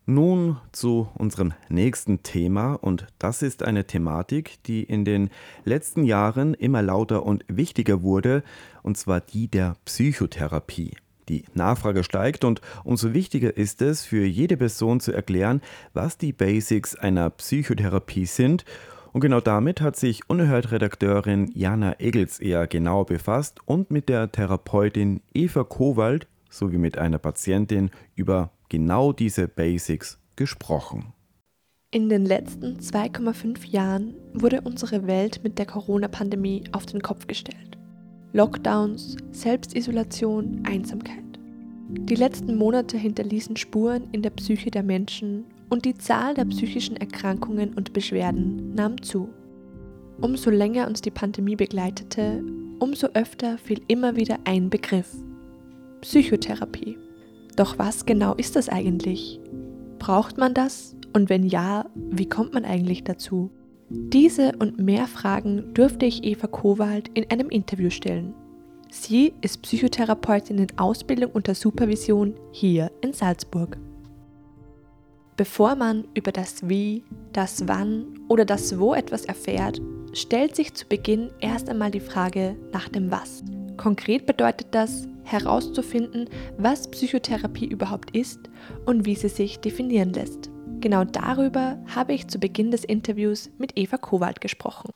Nun 0.05 0.57
zu 0.71 1.07
unserem 1.13 1.53
nächsten 1.69 2.23
Thema 2.23 2.73
und 2.73 3.05
das 3.19 3.43
ist 3.43 3.61
eine 3.61 3.85
Thematik, 3.85 4.63
die 4.63 4.81
in 4.81 5.05
den 5.05 5.29
letzten 5.65 6.03
Jahren 6.03 6.55
immer 6.55 6.81
lauter 6.81 7.27
und 7.27 7.45
wichtiger 7.47 8.01
wurde, 8.01 8.41
und 8.81 8.97
zwar 8.97 9.21
die 9.21 9.47
der 9.47 9.75
Psychotherapie. 9.85 10.95
Die 11.29 11.45
Nachfrage 11.53 12.03
steigt 12.03 12.43
und 12.43 12.59
umso 12.83 13.13
wichtiger 13.13 13.55
ist 13.55 13.83
es 13.83 14.03
für 14.03 14.25
jede 14.25 14.57
Person 14.57 14.99
zu 14.99 15.11
erklären, 15.11 15.61
was 15.93 16.17
die 16.17 16.33
Basics 16.33 16.95
einer 16.95 17.29
Psychotherapie 17.29 18.25
sind. 18.25 18.65
Und 19.13 19.21
genau 19.21 19.39
damit 19.39 19.79
hat 19.79 19.95
sich 19.95 20.27
Unerhört-Redakteurin 20.27 21.51
Jana 21.53 21.99
Egels 21.99 22.39
eher 22.39 22.67
genau 22.67 23.05
befasst 23.05 23.59
und 23.65 23.91
mit 23.91 24.09
der 24.09 24.31
Therapeutin 24.31 25.21
Eva 25.33 25.63
Kowald 25.63 26.27
sowie 26.49 26.77
mit 26.77 26.97
einer 26.97 27.19
Patientin 27.19 27.91
über 28.15 28.51
genau 28.69 29.13
diese 29.13 29.47
Basics 29.47 30.19
gesprochen. 30.35 31.13
In 31.91 32.09
den 32.09 32.25
letzten 32.25 32.77
2,5 32.79 33.65
Jahren 33.67 34.13
wurde 34.33 34.61
unsere 34.61 35.07
Welt 35.07 35.43
mit 35.43 35.57
der 35.57 35.65
Corona-Pandemie 35.65 36.65
auf 36.71 36.85
den 36.85 37.01
Kopf 37.01 37.25
gestellt. 37.25 37.78
Lockdowns, 38.31 39.17
Selbstisolation, 39.31 40.61
Einsamkeit. 40.63 41.23
Die 41.89 42.15
letzten 42.15 42.57
Monate 42.57 42.95
hinterließen 42.95 43.57
Spuren 43.57 44.03
in 44.11 44.21
der 44.21 44.29
Psyche 44.29 44.69
der 44.69 44.83
Menschen 44.83 45.45
und 45.69 45.85
die 45.85 45.95
Zahl 45.95 46.35
der 46.35 46.45
psychischen 46.45 46.95
Erkrankungen 46.95 47.73
und 47.73 47.91
Beschwerden 47.91 48.75
nahm 48.75 49.01
zu. 49.01 49.29
Umso 50.21 50.51
länger 50.51 50.87
uns 50.87 51.01
die 51.01 51.09
Pandemie 51.09 51.55
begleitete, 51.55 52.43
umso 52.77 53.07
öfter 53.15 53.57
fiel 53.57 53.81
immer 53.87 54.15
wieder 54.15 54.37
ein 54.43 54.69
Begriff. 54.69 55.11
Psychotherapie. 56.01 56.99
Doch 57.55 57.79
was 57.79 58.05
genau 58.05 58.35
ist 58.35 58.55
das 58.55 58.69
eigentlich? 58.69 59.39
Braucht 59.97 60.37
man 60.37 60.53
das? 60.53 60.95
Und 61.13 61.29
wenn 61.29 61.47
ja, 61.47 61.89
wie 61.95 62.29
kommt 62.29 62.53
man 62.53 62.63
eigentlich 62.63 63.03
dazu? 63.03 63.49
Diese 63.91 64.51
und 64.59 64.77
mehr 64.77 65.07
Fragen 65.07 65.73
durfte 65.73 66.05
ich 66.05 66.23
Eva 66.23 66.45
Kowald 66.45 67.09
in 67.15 67.25
einem 67.31 67.49
Interview 67.49 67.89
stellen. 67.89 68.35
Sie 68.91 69.33
ist 69.41 69.63
Psychotherapeutin 69.63 70.59
in 70.59 70.77
Ausbildung 70.77 71.31
unter 71.31 71.55
Supervision 71.55 72.35
hier 72.51 72.91
in 73.01 73.13
Salzburg. 73.13 73.77
Bevor 75.37 75.75
man 75.75 76.07
über 76.13 76.31
das 76.31 76.69
Wie, 76.69 77.03
das 77.33 77.67
Wann 77.67 78.05
oder 78.27 78.45
das 78.45 78.77
Wo 78.77 78.93
etwas 78.93 79.25
erfährt, 79.25 79.81
stellt 80.13 80.55
sich 80.55 80.75
zu 80.75 80.85
Beginn 80.85 81.31
erst 81.39 81.67
einmal 81.67 81.89
die 81.89 81.99
Frage 81.99 82.57
nach 82.71 82.89
dem 82.89 83.09
Was. 83.09 83.43
Konkret 83.77 84.27
bedeutet 84.27 84.67
das, 84.71 85.07
herauszufinden, 85.23 86.29
was 86.57 86.91
Psychotherapie 86.91 87.67
überhaupt 87.67 88.15
ist 88.15 88.39
und 88.85 89.05
wie 89.05 89.15
sie 89.15 89.29
sich 89.29 89.59
definieren 89.59 90.13
lässt. 90.13 90.48
Genau 90.81 91.03
darüber 91.03 91.83
habe 91.93 92.13
ich 92.13 92.27
zu 92.27 92.39
Beginn 92.39 92.71
des 92.71 92.83
Interviews 92.85 93.49
mit 93.57 93.77
Eva 93.77 93.97
Kowald 93.97 94.39
gesprochen. 94.39 94.91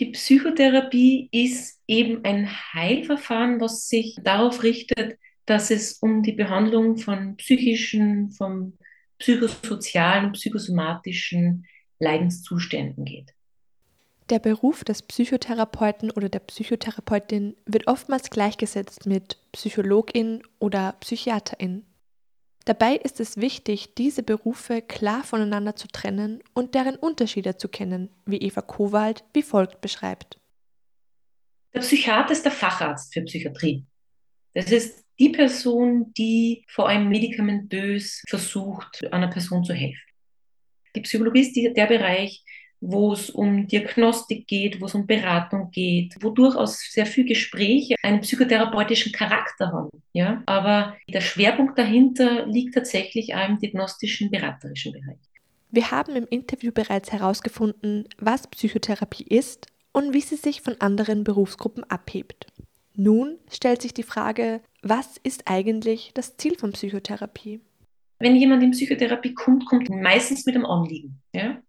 Die 0.00 0.10
Psychotherapie 0.10 1.28
ist 1.32 1.80
eben 1.86 2.24
ein 2.24 2.48
Heilverfahren, 2.72 3.60
was 3.60 3.88
sich 3.88 4.16
darauf 4.22 4.62
richtet, 4.62 5.18
dass 5.46 5.70
es 5.70 5.94
um 5.94 6.22
die 6.22 6.32
Behandlung 6.32 6.96
von 6.96 7.36
psychischen, 7.36 8.30
von 8.30 8.78
psychosozialen, 9.18 10.32
psychosomatischen 10.32 11.66
Leidenszuständen 11.98 13.04
geht. 13.04 13.34
Der 14.30 14.38
Beruf 14.38 14.84
des 14.84 15.02
Psychotherapeuten 15.02 16.10
oder 16.10 16.28
der 16.28 16.40
Psychotherapeutin 16.40 17.56
wird 17.66 17.86
oftmals 17.86 18.30
gleichgesetzt 18.30 19.06
mit 19.06 19.36
Psychologin 19.52 20.42
oder 20.58 20.94
Psychiaterin. 21.00 21.84
Dabei 22.64 22.96
ist 22.96 23.18
es 23.18 23.36
wichtig, 23.38 23.94
diese 23.96 24.22
Berufe 24.22 24.82
klar 24.82 25.24
voneinander 25.24 25.74
zu 25.74 25.88
trennen 25.88 26.42
und 26.54 26.74
deren 26.74 26.96
Unterschiede 26.96 27.56
zu 27.56 27.68
kennen, 27.68 28.10
wie 28.24 28.38
Eva 28.38 28.62
Kowald 28.62 29.24
wie 29.34 29.42
folgt 29.42 29.80
beschreibt. 29.80 30.38
Der 31.74 31.80
Psychiater 31.80 32.32
ist 32.32 32.44
der 32.44 32.52
Facharzt 32.52 33.12
für 33.12 33.22
Psychiatrie. 33.22 33.84
Das 34.54 34.70
ist 34.70 35.04
die 35.18 35.30
Person, 35.30 36.12
die 36.16 36.64
vor 36.68 36.88
allem 36.88 37.08
medikamentös 37.08 38.22
versucht, 38.28 39.02
einer 39.12 39.28
Person 39.28 39.64
zu 39.64 39.72
helfen. 39.72 40.02
Die 40.94 41.00
Psychologie 41.00 41.40
ist 41.40 41.76
der 41.76 41.86
Bereich, 41.86 42.41
wo 42.82 43.12
es 43.12 43.30
um 43.30 43.68
Diagnostik 43.68 44.48
geht, 44.48 44.80
wo 44.80 44.86
es 44.86 44.94
um 44.94 45.06
Beratung 45.06 45.70
geht, 45.70 46.16
wo 46.20 46.30
durchaus 46.30 46.80
sehr 46.90 47.06
viel 47.06 47.24
Gespräche 47.24 47.94
einen 48.02 48.20
psychotherapeutischen 48.20 49.12
Charakter 49.12 49.72
haben. 49.72 50.02
Ja? 50.12 50.42
Aber 50.46 50.96
der 51.08 51.20
Schwerpunkt 51.20 51.78
dahinter 51.78 52.44
liegt 52.46 52.74
tatsächlich 52.74 53.30
im 53.30 53.58
diagnostischen, 53.58 54.30
beraterischen 54.30 54.92
Bereich. 54.92 55.18
Wir 55.70 55.92
haben 55.92 56.16
im 56.16 56.26
Interview 56.28 56.72
bereits 56.72 57.12
herausgefunden, 57.12 58.08
was 58.18 58.48
Psychotherapie 58.48 59.24
ist 59.24 59.68
und 59.92 60.12
wie 60.12 60.20
sie 60.20 60.36
sich 60.36 60.60
von 60.60 60.80
anderen 60.80 61.22
Berufsgruppen 61.22 61.84
abhebt. 61.84 62.46
Nun 62.94 63.38
stellt 63.50 63.80
sich 63.80 63.94
die 63.94 64.02
Frage, 64.02 64.60
was 64.82 65.18
ist 65.22 65.44
eigentlich 65.46 66.10
das 66.14 66.36
Ziel 66.36 66.58
von 66.58 66.72
Psychotherapie? 66.72 67.60
Wenn 68.18 68.34
jemand 68.34 68.64
in 68.64 68.72
Psychotherapie 68.72 69.34
kommt, 69.34 69.66
kommt 69.66 69.88
meistens 69.88 70.44
mit 70.46 70.56
einem 70.56 70.66
Anliegen. 70.66 71.20
Ja? 71.32 71.62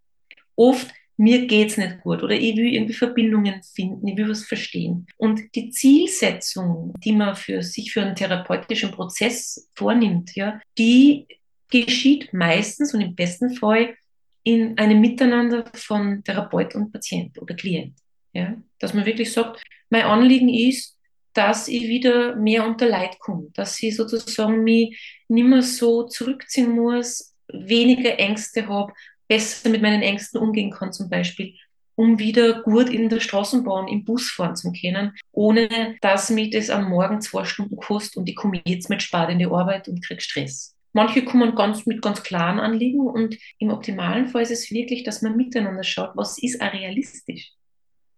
Oft 0.56 0.92
mir 1.24 1.48
geht's 1.48 1.78
nicht 1.78 2.02
gut 2.02 2.22
oder 2.22 2.36
ich 2.36 2.58
will 2.58 2.74
irgendwie 2.74 2.94
Verbindungen 2.94 3.62
finden, 3.64 4.08
ich 4.08 4.18
will 4.18 4.30
was 4.30 4.44
verstehen. 4.44 5.08
Und 5.18 5.42
die 5.56 5.70
Zielsetzung, 5.70 6.94
die 7.04 7.14
man 7.14 7.36
für 7.36 7.62
sich 7.62 7.94
für 7.94 8.02
einen 8.02 8.16
therapeutischen 8.16 8.92
Prozess 8.92 9.70
vornimmt, 9.74 10.36
ja, 10.36 10.60
die 10.78 11.28
geschieht 11.70 12.34
meistens 12.34 12.94
und 12.94 13.02
im 13.02 13.16
besten 13.16 13.56
Fall 13.56 13.96
in 14.44 14.78
einem 14.78 15.00
Miteinander 15.00 15.66
von 15.74 16.24
Therapeut 16.24 16.76
und 16.76 16.92
Patient 16.92 17.42
oder 17.42 17.56
Klient. 17.56 17.98
Ja, 18.34 18.56
dass 18.80 18.94
man 18.94 19.06
wirklich 19.06 19.32
sagt, 19.32 19.64
mein 19.90 20.04
Anliegen 20.04 20.50
ist, 20.50 20.98
dass 21.34 21.68
ich 21.68 21.88
wieder 21.88 22.36
mehr 22.36 22.66
unter 22.66 22.88
Leid 22.88 23.18
komme, 23.20 23.48
dass 23.54 23.82
ich 23.82 23.96
sozusagen 23.96 24.64
mich 24.64 25.24
nicht 25.30 25.48
mehr 25.48 25.62
so 25.62 26.04
zurückziehen 26.04 26.72
muss, 26.72 27.34
weniger 27.48 28.20
Ängste 28.20 28.68
habe 28.68 28.94
besser 29.28 29.70
mit 29.70 29.82
meinen 29.82 30.02
Ängsten 30.02 30.40
umgehen 30.40 30.72
kann, 30.72 30.94
zum 30.94 31.10
Beispiel, 31.10 31.56
um 31.96 32.20
wieder 32.20 32.64
gut 32.64 32.90
in 32.90 33.10
der 33.10 33.20
Straßenbahn, 33.20 33.88
im 33.88 34.04
Bus 34.04 34.30
fahren 34.30 34.56
zu 34.56 34.72
können, 34.72 35.14
ohne 35.32 35.96
dass 36.02 36.30
mich 36.30 36.52
das 36.52 36.70
am 36.70 36.90
Morgen 36.90 37.22
zwei 37.22 37.46
Stunden 37.46 37.78
kostet 37.78 38.18
und 38.18 38.30
ich 38.30 38.36
komme 38.36 38.62
jetzt 38.66 38.90
mit 38.90 39.02
Spart 39.02 39.30
in 39.30 39.40
die 39.40 39.46
Arbeit 39.46 39.88
und 39.88 40.04
kriege 40.04 40.22
Stress. 40.22 40.76
Manche 40.94 41.26
kommen 41.26 41.56
ganz 41.56 41.86
mit 41.88 42.02
ganz 42.02 42.22
klaren 42.22 42.60
Anliegen 42.60 43.08
und 43.08 43.36
im 43.58 43.70
optimalen 43.70 44.28
Fall 44.28 44.44
ist 44.44 44.52
es 44.52 44.70
wirklich, 44.70 45.04
dass 45.04 45.24
man 45.24 45.36
miteinander 45.36 45.84
schaut, 45.84 46.12
was 46.16 46.38
ist 46.38 46.62
realistisch 46.62 47.52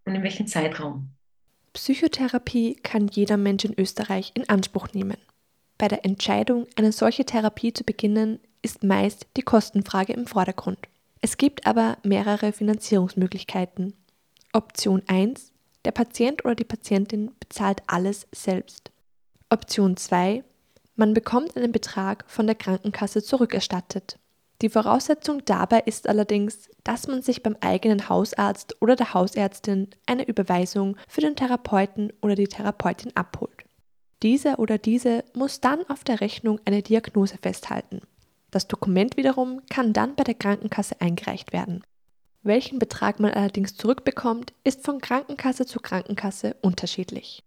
und 0.04 0.16
in 0.16 0.24
welchem 0.24 0.48
Zeitraum. 0.48 1.10
Psychotherapie 1.74 2.76
kann 2.84 3.08
jeder 3.08 3.38
Mensch 3.38 3.66
in 3.66 3.78
Österreich 3.78 4.32
in 4.36 4.48
Anspruch 4.48 4.90
nehmen. 4.94 5.18
Bei 5.78 5.88
der 5.88 6.06
Entscheidung, 6.06 6.68
eine 6.76 6.92
solche 6.92 7.26
Therapie 7.26 7.74
zu 7.74 7.84
beginnen, 7.84 8.40
ist 8.62 8.84
meist 8.84 9.28
die 9.36 9.42
Kostenfrage 9.42 10.14
im 10.14 10.26
Vordergrund. 10.26 10.80
Es 11.26 11.38
gibt 11.38 11.66
aber 11.66 11.98
mehrere 12.04 12.52
Finanzierungsmöglichkeiten. 12.52 13.96
Option 14.54 15.02
1. 15.08 15.54
Der 15.84 15.92
Patient 15.92 16.46
oder 16.46 16.54
die 16.54 16.66
Patientin 16.66 17.32
bezahlt 17.40 17.82
alles 17.88 18.28
selbst. 18.32 18.92
Option 19.50 19.98
2. 19.98 20.44
Man 20.96 21.16
bekommt 21.16 21.58
einen 21.58 21.72
Betrag 21.72 22.26
von 22.28 22.46
der 22.46 22.54
Krankenkasse 22.54 23.24
zurückerstattet. 23.24 24.20
Die 24.62 24.70
Voraussetzung 24.70 25.44
dabei 25.46 25.80
ist 25.80 26.08
allerdings, 26.08 26.70
dass 26.84 27.08
man 27.08 27.24
sich 27.24 27.42
beim 27.42 27.58
eigenen 27.60 28.08
Hausarzt 28.08 28.80
oder 28.80 28.96
der 28.96 29.16
Hausärztin 29.16 29.90
eine 30.06 30.28
Überweisung 30.28 30.96
für 31.08 31.22
den 31.22 31.36
Therapeuten 31.36 32.14
oder 32.22 32.36
die 32.36 32.48
Therapeutin 32.48 33.16
abholt. 33.16 33.66
Dieser 34.22 34.60
oder 34.60 34.78
diese 34.78 35.24
muss 35.34 35.60
dann 35.60 35.90
auf 35.90 36.04
der 36.04 36.22
Rechnung 36.22 36.60
eine 36.66 36.84
Diagnose 36.84 37.40
festhalten. 37.42 38.02
Das 38.56 38.70
Dokument 38.70 39.18
wiederum 39.18 39.60
kann 39.70 39.92
dann 39.92 40.16
bei 40.16 40.24
der 40.24 40.34
Krankenkasse 40.34 41.02
eingereicht 41.02 41.52
werden. 41.52 41.84
Welchen 42.42 42.80
Betrag 42.80 43.20
man 43.20 43.32
allerdings 43.32 43.76
zurückbekommt, 43.76 44.54
ist 44.64 44.86
von 44.86 45.02
Krankenkasse 45.02 45.66
zu 45.66 45.82
Krankenkasse 45.82 46.56
unterschiedlich. 46.62 47.44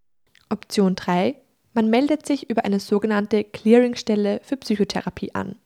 Option 0.51 0.97
3. 0.97 1.35
Man 1.73 1.89
meldet 1.89 2.27
sich 2.27 2.51
über 2.51 2.67
eine 2.67 2.79
sogenannte 2.79 3.43
Clearingstelle 3.43 4.41
für 4.43 4.59
Psychotherapie 4.59 5.35
an. 5.35 5.57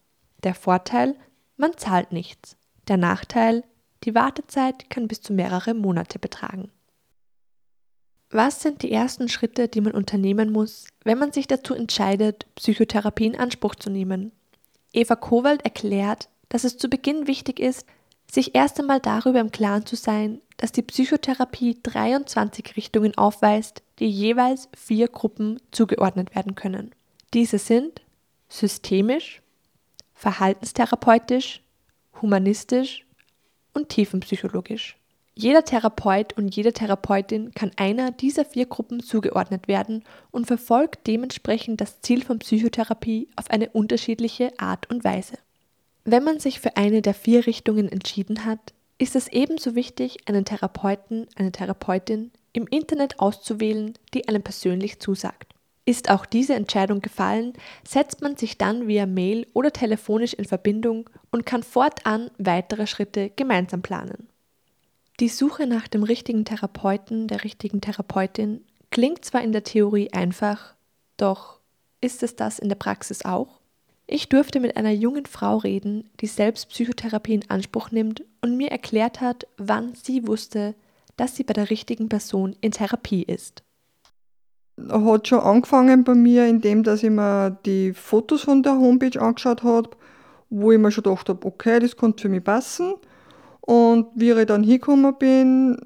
Der 0.44 0.54
Vorteil, 0.54 1.16
man 1.56 1.76
zahlt 1.76 2.12
nichts. 2.12 2.56
Der 2.86 2.96
Nachteil, 2.96 3.64
die 4.04 4.14
Wartezeit 4.14 4.90
kann 4.90 5.08
bis 5.08 5.22
zu 5.22 5.32
mehrere 5.32 5.74
Monate 5.74 6.20
betragen. 6.20 6.70
Was 8.30 8.62
sind 8.62 8.82
die 8.82 8.92
ersten 8.92 9.28
Schritte, 9.28 9.66
die 9.66 9.80
man 9.80 9.92
unternehmen 9.92 10.52
muss, 10.52 10.86
wenn 11.02 11.18
man 11.18 11.32
sich 11.32 11.48
dazu 11.48 11.74
entscheidet, 11.74 12.46
Psychotherapie 12.54 13.26
in 13.26 13.36
Anspruch 13.36 13.74
zu 13.74 13.90
nehmen? 13.90 14.30
Eva 14.92 15.16
Kowald 15.16 15.64
erklärt, 15.64 16.28
dass 16.48 16.64
es 16.64 16.76
zu 16.76 16.88
Beginn 16.88 17.26
wichtig 17.26 17.58
ist, 17.58 17.86
sich 18.30 18.54
erst 18.54 18.80
einmal 18.80 19.00
darüber 19.00 19.40
im 19.40 19.50
Klaren 19.50 19.86
zu 19.86 19.96
sein, 19.96 20.40
dass 20.56 20.72
die 20.72 20.82
Psychotherapie 20.82 21.78
23 21.82 22.76
Richtungen 22.76 23.16
aufweist, 23.16 23.82
die 23.98 24.08
jeweils 24.08 24.68
vier 24.76 25.08
Gruppen 25.08 25.60
zugeordnet 25.70 26.34
werden 26.34 26.54
können. 26.54 26.94
Diese 27.34 27.58
sind 27.58 28.00
systemisch, 28.48 29.42
verhaltenstherapeutisch, 30.14 31.62
humanistisch 32.20 33.06
und 33.74 33.88
tiefenpsychologisch. 33.88 34.96
Jeder 35.34 35.64
Therapeut 35.64 36.36
und 36.36 36.54
jede 36.54 36.74
Therapeutin 36.74 37.52
kann 37.54 37.70
einer 37.76 38.10
dieser 38.10 38.44
vier 38.44 38.66
Gruppen 38.66 39.00
zugeordnet 39.00 39.66
werden 39.66 40.04
und 40.30 40.46
verfolgt 40.46 41.06
dementsprechend 41.06 41.80
das 41.80 42.02
Ziel 42.02 42.22
von 42.22 42.38
Psychotherapie 42.38 43.28
auf 43.36 43.50
eine 43.50 43.70
unterschiedliche 43.70 44.52
Art 44.58 44.90
und 44.90 45.04
Weise. 45.04 45.38
Wenn 46.04 46.24
man 46.24 46.38
sich 46.38 46.60
für 46.60 46.76
eine 46.76 47.00
der 47.00 47.14
vier 47.14 47.46
Richtungen 47.46 47.88
entschieden 47.88 48.44
hat, 48.44 48.74
ist 48.98 49.16
es 49.16 49.28
ebenso 49.28 49.74
wichtig, 49.74 50.18
einen 50.26 50.44
Therapeuten, 50.44 51.26
eine 51.34 51.50
Therapeutin 51.50 52.30
im 52.52 52.66
Internet 52.66 53.18
auszuwählen, 53.18 53.94
die 54.12 54.28
einem 54.28 54.42
persönlich 54.42 55.00
zusagt. 55.00 55.54
Ist 55.84 56.10
auch 56.10 56.26
diese 56.26 56.54
Entscheidung 56.54 57.00
gefallen, 57.00 57.54
setzt 57.88 58.20
man 58.20 58.36
sich 58.36 58.58
dann 58.58 58.86
via 58.86 59.06
Mail 59.06 59.46
oder 59.54 59.72
telefonisch 59.72 60.34
in 60.34 60.44
Verbindung 60.44 61.08
und 61.30 61.46
kann 61.46 61.62
fortan 61.62 62.30
weitere 62.38 62.86
Schritte 62.86 63.30
gemeinsam 63.30 63.82
planen. 63.82 64.28
Die 65.22 65.28
Suche 65.28 65.68
nach 65.68 65.86
dem 65.86 66.02
richtigen 66.02 66.44
Therapeuten, 66.44 67.28
der 67.28 67.44
richtigen 67.44 67.80
Therapeutin 67.80 68.64
klingt 68.90 69.24
zwar 69.24 69.40
in 69.40 69.52
der 69.52 69.62
Theorie 69.62 70.12
einfach, 70.12 70.74
doch 71.16 71.60
ist 72.00 72.24
es 72.24 72.34
das 72.34 72.58
in 72.58 72.68
der 72.68 72.74
Praxis 72.74 73.24
auch? 73.24 73.60
Ich 74.08 74.28
durfte 74.28 74.58
mit 74.58 74.76
einer 74.76 74.90
jungen 74.90 75.26
Frau 75.26 75.58
reden, 75.58 76.10
die 76.20 76.26
selbst 76.26 76.70
Psychotherapie 76.70 77.34
in 77.34 77.48
Anspruch 77.48 77.92
nimmt 77.92 78.24
und 78.40 78.56
mir 78.56 78.72
erklärt 78.72 79.20
hat, 79.20 79.46
wann 79.58 79.94
sie 79.94 80.26
wusste, 80.26 80.74
dass 81.16 81.36
sie 81.36 81.44
bei 81.44 81.52
der 81.52 81.70
richtigen 81.70 82.08
Person 82.08 82.56
in 82.60 82.72
Therapie 82.72 83.22
ist. 83.22 83.62
Hat 84.90 85.28
schon 85.28 85.38
angefangen 85.38 86.02
bei 86.02 86.16
mir, 86.16 86.48
indem 86.48 86.82
dass 86.82 87.04
ich 87.04 87.10
mir 87.10 87.56
die 87.64 87.92
Fotos 87.92 88.42
von 88.42 88.64
der 88.64 88.72
Homepage 88.72 89.22
angeschaut 89.22 89.62
habe, 89.62 89.90
wo 90.50 90.72
ich 90.72 90.80
mir 90.80 90.90
schon 90.90 91.04
gedacht 91.04 91.28
habe, 91.28 91.46
okay, 91.46 91.78
das 91.78 91.96
könnte 91.96 92.22
für 92.22 92.28
mich 92.28 92.42
passen. 92.42 92.94
Und 93.62 94.08
wie 94.14 94.30
ich 94.30 94.46
dann 94.46 94.64
hingekommen 94.64 95.14
bin, 95.18 95.78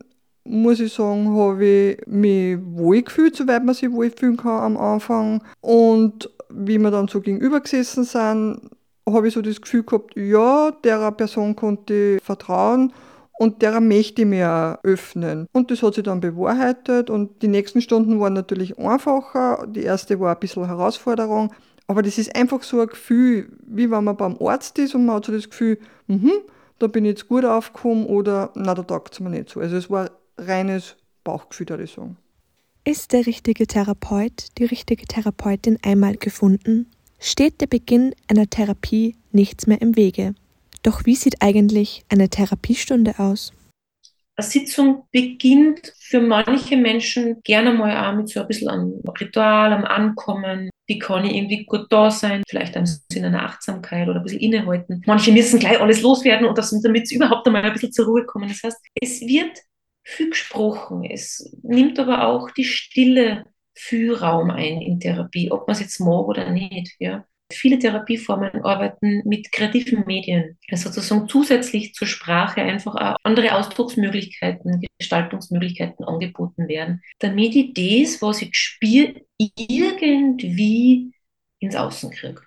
muss 0.45 0.81
ich 0.81 0.93
sagen, 0.93 1.37
habe 1.37 1.65
ich 1.65 2.07
mich 2.07 2.59
wohl 2.63 3.03
gefühlt, 3.03 3.37
soweit 3.37 3.65
man 3.65 3.75
sich 3.75 3.91
wohlfühlen 3.91 4.37
kann 4.37 4.61
am 4.61 4.77
Anfang. 4.77 5.43
Und 5.61 6.31
wie 6.51 6.79
wir 6.79 6.91
dann 6.91 7.09
so 7.09 7.21
gegenüber 7.21 7.61
gesessen 7.61 8.05
sind, 8.05 8.71
habe 9.09 9.29
ich 9.29 9.35
so 9.35 9.43
das 9.43 9.61
Gefühl 9.61 9.85
gehabt, 9.85 10.17
ja, 10.17 10.71
der 10.83 11.11
Person 11.13 11.55
konnte 11.55 12.17
ich 12.17 12.23
vertrauen 12.23 12.93
und 13.39 13.63
der 13.63 13.81
möchte 13.81 14.23
ich 14.23 14.29
mir 14.29 14.79
öffnen. 14.83 15.47
Und 15.53 15.71
das 15.71 15.83
hat 15.83 15.95
sich 15.95 16.05
dann 16.05 16.21
bewahrheitet 16.21 17.11
und 17.11 17.43
die 17.43 17.49
nächsten 17.49 17.81
Stunden 17.81 18.19
waren 18.19 18.33
natürlich 18.33 18.79
einfacher. 18.79 19.67
Die 19.69 19.83
erste 19.83 20.19
war 20.19 20.35
ein 20.35 20.41
bisschen 20.41 20.67
Herausforderung, 20.67 21.53
aber 21.87 22.03
das 22.03 22.19
ist 22.19 22.35
einfach 22.35 22.63
so 22.63 22.81
ein 22.81 22.89
Gefühl, 22.89 23.49
wie 23.67 23.91
wenn 23.91 24.05
man 24.05 24.17
beim 24.17 24.37
Arzt 24.41 24.79
ist 24.79 24.95
und 24.95 25.07
man 25.07 25.17
hat 25.17 25.27
so 25.27 25.33
das 25.33 25.51
Gefühl, 25.51 25.79
mhm, 26.07 26.33
da 26.79 26.87
bin 26.87 27.05
ich 27.05 27.11
jetzt 27.11 27.29
gut 27.29 27.45
aufgekommen 27.45 28.07
oder 28.07 28.51
na, 28.55 28.75
da 28.75 28.83
taugt 28.83 29.15
es 29.15 29.21
mir 29.21 29.31
nicht 29.31 29.51
so. 29.51 29.61
Also 29.61 29.77
es 29.77 29.91
war 29.91 30.11
reines 30.39 30.97
Bauchgefühl, 31.25 31.69
würde 31.69 31.85
ich 31.85 31.93
sagen. 31.93 32.17
Ist 32.85 33.13
der 33.13 33.27
richtige 33.27 33.67
Therapeut, 33.67 34.49
die 34.59 34.65
richtige 34.65 35.07
Therapeutin 35.07 35.79
einmal 35.83 36.17
gefunden, 36.17 36.87
steht 37.19 37.61
der 37.61 37.67
Beginn 37.67 38.15
einer 38.29 38.49
Therapie 38.49 39.17
nichts 39.33 39.67
mehr 39.67 39.81
im 39.81 39.97
Wege. 39.97 40.35
Doch 40.83 41.05
wie 41.05 41.17
sieht 41.17 41.43
eigentlich 41.43 42.05
eine 42.09 42.29
Therapiestunde 42.29 43.19
aus? 43.19 43.53
Eine 44.39 44.47
Sitzung 44.47 45.05
beginnt 45.13 45.95
für 45.99 46.21
manche 46.21 46.77
Menschen 46.77 47.41
gerne 47.43 47.73
mal 47.73 47.97
auch 47.97 48.17
mit 48.17 48.29
so 48.29 48.41
ein 48.41 48.47
bisschen 48.47 48.69
am 48.69 49.01
Ritual, 49.19 49.73
am 49.73 49.85
Ankommen. 49.85 50.69
Wie 50.87 50.99
kann 50.99 51.25
ich 51.25 51.35
irgendwie 51.35 51.65
gut 51.65 51.87
da 51.89 52.11
sein? 52.11 52.43
Vielleicht 52.47 52.77
ein 52.77 52.85
bisschen 52.85 53.25
einer 53.25 53.45
Achtsamkeit 53.45 54.07
oder 54.09 54.21
ein 54.21 54.23
bisschen 54.23 54.41
innehalten. 54.41 55.03
Manche 55.07 55.33
müssen 55.33 55.59
gleich 55.59 55.81
alles 55.81 56.03
loswerden 56.03 56.47
und 56.47 56.59
das, 56.59 56.71
damit 56.83 57.05
es 57.05 57.13
überhaupt 57.13 57.47
einmal 57.47 57.63
ein 57.63 57.73
bisschen 57.73 57.93
zur 57.93 58.07
Ruhe 58.07 58.27
kommen. 58.27 58.49
Das 58.49 58.63
heißt, 58.63 58.79
es 59.01 59.23
wird 59.23 59.59
viel 60.03 60.29
gesprochen. 60.29 61.05
Es 61.05 61.57
nimmt 61.63 61.99
aber 61.99 62.29
auch 62.29 62.51
die 62.51 62.65
Stille 62.65 63.45
viel 63.73 64.15
Raum 64.15 64.51
ein 64.51 64.83
in 64.83 65.01
Therapie, 65.01 65.51
ob 65.51 65.67
man 65.67 65.75
es 65.75 65.81
jetzt 65.81 65.99
mag 65.99 66.27
oder 66.29 66.51
nicht. 66.51 66.95
Ja. 66.99 67.25
Viele 67.53 67.79
Therapieformen 67.79 68.65
arbeiten 68.65 69.23
mit 69.25 69.53
kreativen 69.53 70.05
Medien, 70.05 70.59
also 70.71 70.91
sozusagen 70.91 71.29
zusätzlich 71.29 71.95
zur 71.95 72.09
Sprache 72.09 72.61
einfach 72.61 72.95
auch 72.97 73.17
andere 73.23 73.55
Ausdrucksmöglichkeiten, 73.55 74.85
Gestaltungsmöglichkeiten 74.99 76.05
angeboten 76.05 76.67
werden, 76.67 77.03
damit 77.21 77.55
ich 77.55 77.73
das, 77.75 78.21
was 78.21 78.43
ich 78.43 78.51
spüre, 78.55 79.15
irgendwie 79.39 81.13
ins 81.61 81.77
Außen 81.77 82.11
kriege. 82.11 82.43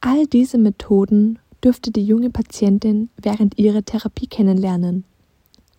All 0.00 0.26
diese 0.26 0.56
Methoden 0.56 1.38
dürfte 1.62 1.90
die 1.90 2.04
junge 2.04 2.30
Patientin 2.30 3.10
während 3.20 3.58
ihrer 3.58 3.84
Therapie 3.84 4.26
kennenlernen. 4.26 5.04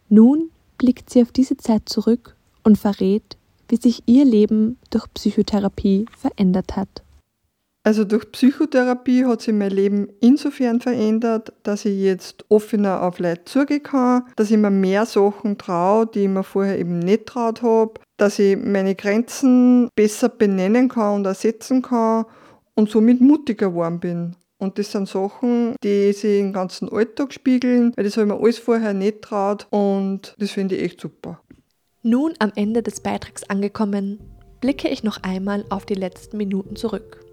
Nun 0.10 0.52
blickt 0.78 1.10
sie 1.10 1.22
auf 1.22 1.32
diese 1.32 1.58
Zeit 1.58 1.90
zurück 1.90 2.36
und 2.64 2.78
verrät, 2.78 3.38
wie 3.70 3.78
sich 3.78 4.04
ihr 4.06 4.26
Leben 4.26 4.78
durch 4.90 5.06
Psychotherapie 5.14 6.06
verändert 6.18 6.76
hat. 6.76 7.04
Also 7.84 8.04
durch 8.04 8.32
Psychotherapie 8.32 9.26
hat 9.26 9.42
sich 9.42 9.54
mein 9.54 9.72
Leben 9.72 10.10
insofern 10.20 10.82
verändert, 10.82 11.54
dass 11.64 11.86
ich 11.86 11.98
jetzt 11.98 12.46
offener 12.50 13.02
auf 13.02 13.20
Leute 13.20 13.46
zugehen 13.46 13.84
kann, 13.84 14.24
dass 14.36 14.52
ich 14.52 14.58
mir 14.58 14.70
mehr 14.70 15.06
Sachen 15.06 15.58
traue, 15.58 16.06
die 16.08 16.24
ich 16.24 16.30
mir 16.30 16.44
vorher 16.44 16.78
eben 16.78 17.00
nicht 17.00 17.26
traut 17.26 17.62
habe, 17.62 17.94
dass 18.18 18.38
ich 18.38 18.58
meine 18.58 18.96
Grenzen 18.96 19.90
besser 19.96 20.28
benennen 20.30 20.90
kann 20.90 21.16
und 21.16 21.26
ersetzen 21.26 21.82
kann 21.82 22.26
und 22.76 22.90
somit 22.90 23.22
mutiger 23.22 23.70
geworden 23.70 24.00
bin. 24.00 24.36
Und 24.58 24.78
das 24.78 24.92
sind 24.92 25.08
Sachen, 25.08 25.76
die 25.82 26.12
sich 26.12 26.42
im 26.42 26.52
ganzen 26.52 26.90
Alltag 26.90 27.34
spiegeln, 27.34 27.94
weil 27.96 28.04
das 28.04 28.18
habe 28.18 28.28
ich 28.28 28.34
mir 28.34 28.44
alles 28.44 28.58
vorher 28.58 28.94
nicht 28.94 29.22
traut 29.22 29.68
und 29.70 30.36
das 30.38 30.52
finde 30.52 30.76
ich 30.76 30.84
echt 30.84 31.00
super. 31.00 31.40
Nun 32.04 32.34
am 32.40 32.52
Ende 32.56 32.84
des 32.84 33.00
Beitrags 33.00 33.50
angekommen, 33.50 34.20
blicke 34.60 34.90
ich 34.90 35.04
noch 35.04 35.24
einmal 35.24 35.64
auf 35.70 35.86
die 35.86 35.96
letzten 35.96 36.36
Minuten 36.36 36.76
zurück. 36.76 37.29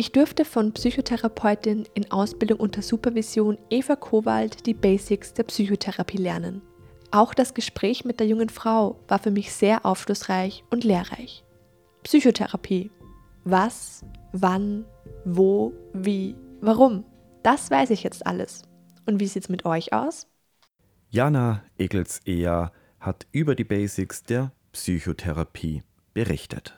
Ich 0.00 0.12
durfte 0.12 0.44
von 0.44 0.70
Psychotherapeutin 0.74 1.84
in 1.94 2.08
Ausbildung 2.12 2.60
unter 2.60 2.82
Supervision 2.82 3.58
Eva 3.68 3.96
Kowald 3.96 4.64
die 4.64 4.72
Basics 4.72 5.34
der 5.34 5.42
Psychotherapie 5.42 6.18
lernen. 6.18 6.62
Auch 7.10 7.34
das 7.34 7.52
Gespräch 7.52 8.04
mit 8.04 8.20
der 8.20 8.28
jungen 8.28 8.48
Frau 8.48 9.00
war 9.08 9.18
für 9.18 9.32
mich 9.32 9.52
sehr 9.52 9.84
aufschlussreich 9.84 10.62
und 10.70 10.84
lehrreich. 10.84 11.42
Psychotherapie. 12.04 12.92
Was, 13.42 14.04
wann, 14.30 14.84
wo, 15.24 15.72
wie 15.92 16.36
Warum? 16.60 17.02
Das 17.42 17.68
weiß 17.68 17.90
ich 17.90 18.04
jetzt 18.04 18.24
alles. 18.24 18.62
Und 19.04 19.18
wie 19.18 19.26
sieht 19.26 19.42
es 19.42 19.48
mit 19.48 19.64
euch 19.64 19.92
aus? 19.92 20.28
Jana 21.10 21.64
Egels-Eher 21.76 22.70
hat 23.00 23.26
über 23.32 23.56
die 23.56 23.64
Basics 23.64 24.22
der 24.22 24.52
Psychotherapie 24.70 25.82
berichtet. 26.14 26.77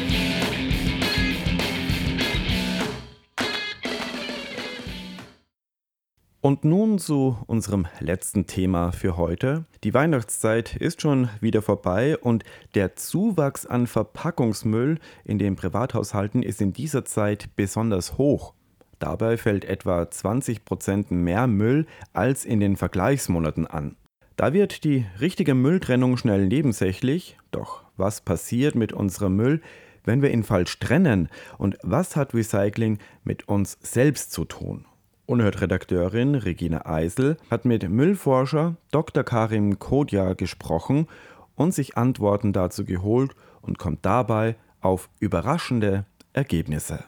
Und 6.41 6.65
nun 6.65 6.97
zu 6.97 7.37
unserem 7.45 7.85
letzten 7.99 8.47
Thema 8.47 8.91
für 8.91 9.15
heute. 9.15 9.65
Die 9.83 9.93
Weihnachtszeit 9.93 10.75
ist 10.75 10.99
schon 10.99 11.29
wieder 11.39 11.61
vorbei 11.61 12.17
und 12.17 12.43
der 12.73 12.95
Zuwachs 12.95 13.67
an 13.67 13.85
Verpackungsmüll 13.85 14.97
in 15.23 15.37
den 15.37 15.55
Privathaushalten 15.55 16.41
ist 16.41 16.59
in 16.59 16.73
dieser 16.73 17.05
Zeit 17.05 17.49
besonders 17.55 18.17
hoch. 18.17 18.55
Dabei 18.97 19.37
fällt 19.37 19.65
etwa 19.65 20.09
20 20.09 20.65
Prozent 20.65 21.11
mehr 21.11 21.45
Müll 21.45 21.85
als 22.11 22.43
in 22.43 22.59
den 22.59 22.75
Vergleichsmonaten 22.75 23.67
an. 23.67 23.95
Da 24.35 24.51
wird 24.51 24.83
die 24.83 25.05
richtige 25.19 25.53
Mülltrennung 25.53 26.17
schnell 26.17 26.47
nebensächlich. 26.47 27.37
Doch 27.51 27.83
was 27.97 28.21
passiert 28.21 28.73
mit 28.73 28.93
unserem 28.93 29.35
Müll, 29.35 29.61
wenn 30.05 30.23
wir 30.23 30.31
ihn 30.31 30.43
falsch 30.43 30.79
trennen? 30.79 31.29
Und 31.59 31.77
was 31.83 32.15
hat 32.15 32.33
Recycling 32.33 32.97
mit 33.23 33.47
uns 33.47 33.77
selbst 33.83 34.31
zu 34.31 34.45
tun? 34.45 34.85
Unerhört-Redakteurin 35.25 36.35
Regina 36.35 36.85
Eisel 36.85 37.37
hat 37.49 37.65
mit 37.65 37.87
Müllforscher 37.89 38.75
Dr. 38.91 39.23
Karim 39.23 39.79
Kodja 39.79 40.33
gesprochen 40.33 41.07
und 41.55 41.73
sich 41.73 41.97
Antworten 41.97 42.53
dazu 42.53 42.85
geholt 42.85 43.31
und 43.61 43.77
kommt 43.77 44.05
dabei 44.05 44.55
auf 44.81 45.09
überraschende 45.19 46.05
Ergebnisse. 46.33 47.03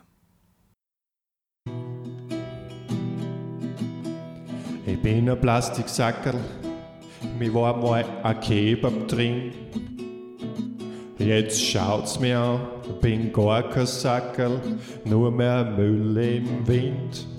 Ich 4.86 5.02
bin 5.02 5.30
ein 5.30 5.40
Plastiksackerl, 5.40 6.40
mir 7.40 7.54
war 7.54 7.78
mal 7.78 8.06
ein 8.24 8.40
Kebab 8.42 9.08
drin. 9.08 9.52
Jetzt 11.18 11.62
schaut's 11.62 12.20
mir 12.20 12.38
an, 12.38 12.60
bin 13.02 13.32
gar 13.32 13.70
kein 13.70 13.86
Sackerl, 13.86 14.60
nur 15.06 15.32
mehr 15.32 15.64
Müll 15.64 16.18
im 16.18 16.68
Wind. 16.68 17.33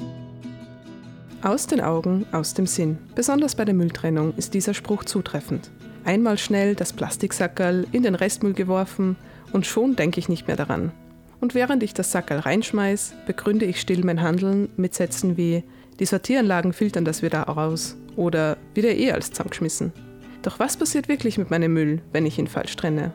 Aus 1.44 1.66
den 1.66 1.82
Augen, 1.82 2.24
aus 2.32 2.54
dem 2.54 2.66
Sinn. 2.66 2.96
Besonders 3.14 3.54
bei 3.54 3.66
der 3.66 3.74
Mülltrennung 3.74 4.32
ist 4.38 4.54
dieser 4.54 4.72
Spruch 4.72 5.04
zutreffend. 5.04 5.70
Einmal 6.02 6.38
schnell 6.38 6.74
das 6.74 6.94
Plastiksackerl 6.94 7.86
in 7.92 8.02
den 8.02 8.14
Restmüll 8.14 8.54
geworfen 8.54 9.16
und 9.52 9.66
schon 9.66 9.94
denke 9.94 10.18
ich 10.18 10.30
nicht 10.30 10.46
mehr 10.46 10.56
daran. 10.56 10.90
Und 11.42 11.54
während 11.54 11.82
ich 11.82 11.92
das 11.92 12.12
Sackerl 12.12 12.38
reinschmeiß, 12.38 13.12
begründe 13.26 13.66
ich 13.66 13.78
still 13.78 14.06
mein 14.06 14.22
Handeln 14.22 14.70
mit 14.78 14.94
Sätzen 14.94 15.36
wie 15.36 15.64
die 16.00 16.06
Sortieranlagen 16.06 16.72
filtern 16.72 17.04
das 17.04 17.20
wieder 17.20 17.42
raus 17.42 17.98
oder 18.16 18.56
wieder 18.72 18.94
eh 18.94 19.12
als 19.12 19.28
zusammengeschmissen. 19.28 19.92
Doch 20.40 20.58
was 20.58 20.78
passiert 20.78 21.08
wirklich 21.08 21.36
mit 21.36 21.50
meinem 21.50 21.74
Müll, 21.74 22.00
wenn 22.12 22.24
ich 22.24 22.38
ihn 22.38 22.46
falsch 22.46 22.74
trenne? 22.74 23.12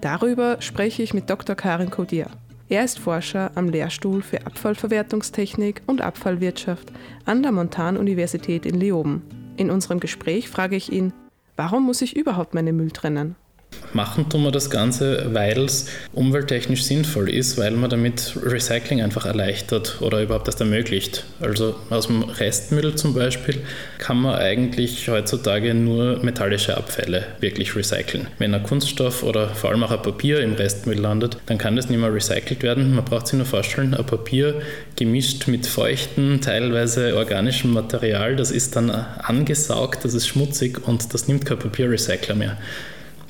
Darüber 0.00 0.58
spreche 0.60 1.02
ich 1.02 1.12
mit 1.12 1.28
Dr. 1.28 1.56
Karin 1.56 1.90
Kodier. 1.90 2.28
Er 2.68 2.82
ist 2.82 2.98
Forscher 2.98 3.50
am 3.56 3.68
Lehrstuhl 3.68 4.22
für 4.22 4.46
Abfallverwertungstechnik 4.46 5.82
und 5.86 6.00
Abfallwirtschaft 6.00 6.92
an 7.26 7.42
der 7.42 7.52
Montan-Universität 7.52 8.64
in 8.64 8.80
Leoben. 8.80 9.22
In 9.56 9.70
unserem 9.70 10.00
Gespräch 10.00 10.48
frage 10.48 10.74
ich 10.74 10.90
ihn, 10.90 11.12
warum 11.56 11.84
muss 11.84 12.00
ich 12.00 12.16
überhaupt 12.16 12.54
meinen 12.54 12.76
Müll 12.76 12.90
trennen? 12.90 13.36
Machen 13.92 14.28
tun 14.28 14.42
wir 14.42 14.50
das 14.50 14.70
Ganze, 14.70 15.32
weil 15.32 15.60
es 15.60 15.86
umwelttechnisch 16.12 16.82
sinnvoll 16.82 17.30
ist, 17.30 17.58
weil 17.58 17.70
man 17.72 17.88
damit 17.88 18.36
Recycling 18.42 19.00
einfach 19.00 19.24
erleichtert 19.24 19.98
oder 20.00 20.20
überhaupt 20.20 20.48
erst 20.48 20.60
ermöglicht. 20.60 21.24
Also 21.40 21.76
aus 21.90 22.08
dem 22.08 22.24
Restmüll 22.24 22.96
zum 22.96 23.14
Beispiel 23.14 23.60
kann 23.98 24.20
man 24.20 24.34
eigentlich 24.34 25.08
heutzutage 25.08 25.74
nur 25.74 26.18
metallische 26.24 26.76
Abfälle 26.76 27.24
wirklich 27.38 27.76
recyceln. 27.76 28.26
Wenn 28.38 28.52
ein 28.52 28.64
Kunststoff 28.64 29.22
oder 29.22 29.48
vor 29.48 29.70
allem 29.70 29.84
auch 29.84 29.92
ein 29.92 30.02
Papier 30.02 30.40
im 30.40 30.54
Restmüll 30.54 30.98
landet, 30.98 31.36
dann 31.46 31.58
kann 31.58 31.76
das 31.76 31.88
nicht 31.88 32.00
mehr 32.00 32.12
recycelt 32.12 32.64
werden. 32.64 32.96
Man 32.96 33.04
braucht 33.04 33.28
sich 33.28 33.36
nur 33.36 33.46
vorstellen, 33.46 33.94
ein 33.94 34.06
Papier 34.06 34.60
gemischt 34.96 35.46
mit 35.46 35.66
feuchtem, 35.66 36.40
teilweise 36.40 37.16
organischem 37.16 37.72
Material, 37.72 38.34
das 38.34 38.50
ist 38.50 38.74
dann 38.74 38.90
angesaugt, 38.90 40.04
das 40.04 40.14
ist 40.14 40.26
schmutzig 40.26 40.86
und 40.86 41.14
das 41.14 41.28
nimmt 41.28 41.46
kein 41.46 41.58
Papierrecycler 41.60 42.34
mehr. 42.34 42.56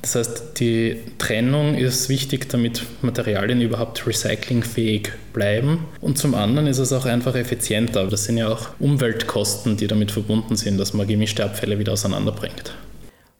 Das 0.05 0.17
heißt, 0.17 0.61
die 0.61 1.01
Trennung 1.17 1.77
ist 1.77 2.11
wichtig, 2.11 2.51
damit 2.51 2.83
Materialien 3.01 3.63
überhaupt 3.63 4.07
recyclingfähig 4.07 5.09
bleiben. 5.33 5.87
Und 6.03 6.19
zum 6.19 6.35
anderen 6.35 6.67
ist 6.67 6.77
es 6.77 6.93
auch 6.93 7.07
einfach 7.07 7.35
effizienter. 7.35 8.07
Das 8.07 8.25
sind 8.25 8.37
ja 8.37 8.49
auch 8.49 8.69
Umweltkosten, 8.81 9.79
die 9.79 9.87
damit 9.87 10.11
verbunden 10.11 10.57
sind, 10.57 10.77
dass 10.77 10.93
man 10.93 11.07
gemischte 11.07 11.43
Abfälle 11.43 11.79
wieder 11.79 11.95
auseinanderbringt. 11.95 12.77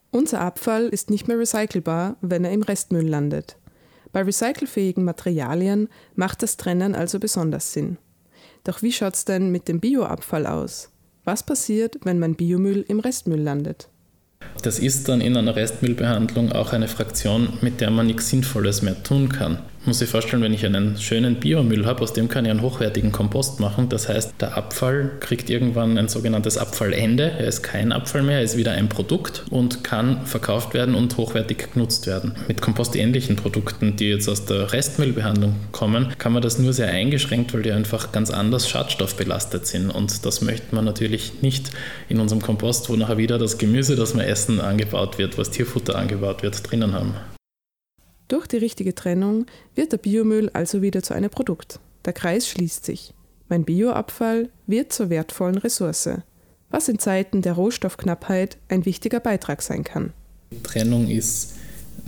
Unser 0.09 0.41
Abfall 0.41 0.87
ist 0.87 1.11
nicht 1.11 1.27
mehr 1.27 1.37
recycelbar, 1.37 2.17
wenn 2.21 2.43
er 2.43 2.51
im 2.51 2.63
Restmüll 2.63 3.07
landet. 3.07 3.57
Bei 4.11 4.23
recycelfähigen 4.23 5.03
Materialien 5.03 5.87
macht 6.15 6.41
das 6.41 6.57
Trennen 6.57 6.95
also 6.95 7.19
besonders 7.19 7.73
Sinn. 7.73 7.99
Doch 8.63 8.81
wie 8.81 8.91
schaut 8.91 9.13
es 9.13 9.25
denn 9.25 9.51
mit 9.51 9.67
dem 9.67 9.79
Bioabfall 9.79 10.47
aus? 10.47 10.89
Was 11.25 11.43
passiert, 11.45 11.99
wenn 12.05 12.17
mein 12.17 12.33
Biomüll 12.33 12.83
im 12.87 13.01
Restmüll 13.01 13.41
landet? 13.41 13.87
Das 14.63 14.79
ist 14.79 15.07
dann 15.09 15.21
in 15.21 15.37
einer 15.37 15.55
Restmüllbehandlung 15.55 16.51
auch 16.51 16.73
eine 16.73 16.87
Fraktion, 16.87 17.53
mit 17.61 17.81
der 17.81 17.91
man 17.91 18.07
nichts 18.07 18.29
Sinnvolles 18.29 18.81
mehr 18.81 19.03
tun 19.03 19.29
kann 19.29 19.59
muss 19.85 19.99
sich 19.99 20.09
vorstellen, 20.09 20.41
wenn 20.41 20.53
ich 20.53 20.65
einen 20.65 20.97
schönen 20.97 21.35
Biomüll 21.35 21.85
habe, 21.85 22.01
aus 22.01 22.13
dem 22.13 22.27
kann 22.27 22.45
ich 22.45 22.51
einen 22.51 22.61
hochwertigen 22.61 23.11
Kompost 23.11 23.59
machen. 23.59 23.89
Das 23.89 24.09
heißt, 24.09 24.35
der 24.39 24.57
Abfall 24.57 25.11
kriegt 25.19 25.49
irgendwann 25.49 25.97
ein 25.97 26.07
sogenanntes 26.07 26.57
Abfallende. 26.57 27.31
Er 27.37 27.47
ist 27.47 27.61
kein 27.61 27.91
Abfall 27.91 28.23
mehr, 28.23 28.37
er 28.37 28.43
ist 28.43 28.57
wieder 28.57 28.71
ein 28.71 28.89
Produkt 28.89 29.45
und 29.49 29.83
kann 29.83 30.25
verkauft 30.25 30.73
werden 30.73 30.95
und 30.95 31.17
hochwertig 31.17 31.73
genutzt 31.73 32.07
werden. 32.07 32.35
Mit 32.47 32.61
kompostähnlichen 32.61 33.35
Produkten, 33.35 33.95
die 33.95 34.09
jetzt 34.09 34.29
aus 34.29 34.45
der 34.45 34.71
Restmüllbehandlung 34.71 35.55
kommen, 35.71 36.13
kann 36.17 36.33
man 36.33 36.41
das 36.41 36.59
nur 36.59 36.73
sehr 36.73 36.89
eingeschränkt, 36.89 37.53
weil 37.53 37.61
die 37.61 37.71
einfach 37.71 38.11
ganz 38.11 38.31
anders 38.31 38.69
schadstoffbelastet 38.69 39.67
sind. 39.67 39.89
Und 39.89 40.25
das 40.25 40.41
möchte 40.41 40.73
man 40.73 40.85
natürlich 40.85 41.41
nicht 41.41 41.71
in 42.09 42.19
unserem 42.19 42.41
Kompost, 42.41 42.89
wo 42.89 42.95
nachher 42.95 43.17
wieder 43.17 43.37
das 43.37 43.57
Gemüse, 43.57 43.95
das 43.95 44.15
wir 44.15 44.27
essen, 44.27 44.59
angebaut 44.59 45.17
wird, 45.17 45.37
was 45.37 45.51
Tierfutter 45.51 45.95
angebaut 45.95 46.43
wird, 46.43 46.69
drinnen 46.69 46.93
haben. 46.93 47.13
Durch 48.27 48.47
die 48.47 48.57
richtige 48.57 48.95
Trennung 48.95 49.45
wird 49.75 49.91
der 49.91 49.97
Biomüll 49.97 50.49
also 50.53 50.81
wieder 50.81 51.03
zu 51.03 51.13
einem 51.13 51.29
Produkt. 51.29 51.79
Der 52.05 52.13
Kreis 52.13 52.47
schließt 52.47 52.83
sich. 52.83 53.13
Mein 53.49 53.65
Bioabfall 53.65 54.49
wird 54.65 54.91
zur 54.91 55.11
wertvollen 55.11 55.59
Ressource, 55.59 56.09
was 56.71 56.89
in 56.89 56.97
Zeiten 56.97 57.43
der 57.43 57.53
Rohstoffknappheit 57.53 58.57
ein 58.67 58.85
wichtiger 58.85 59.19
Beitrag 59.19 59.61
sein 59.61 59.83
kann. 59.83 60.11
Trennung 60.63 61.07
ist 61.07 61.53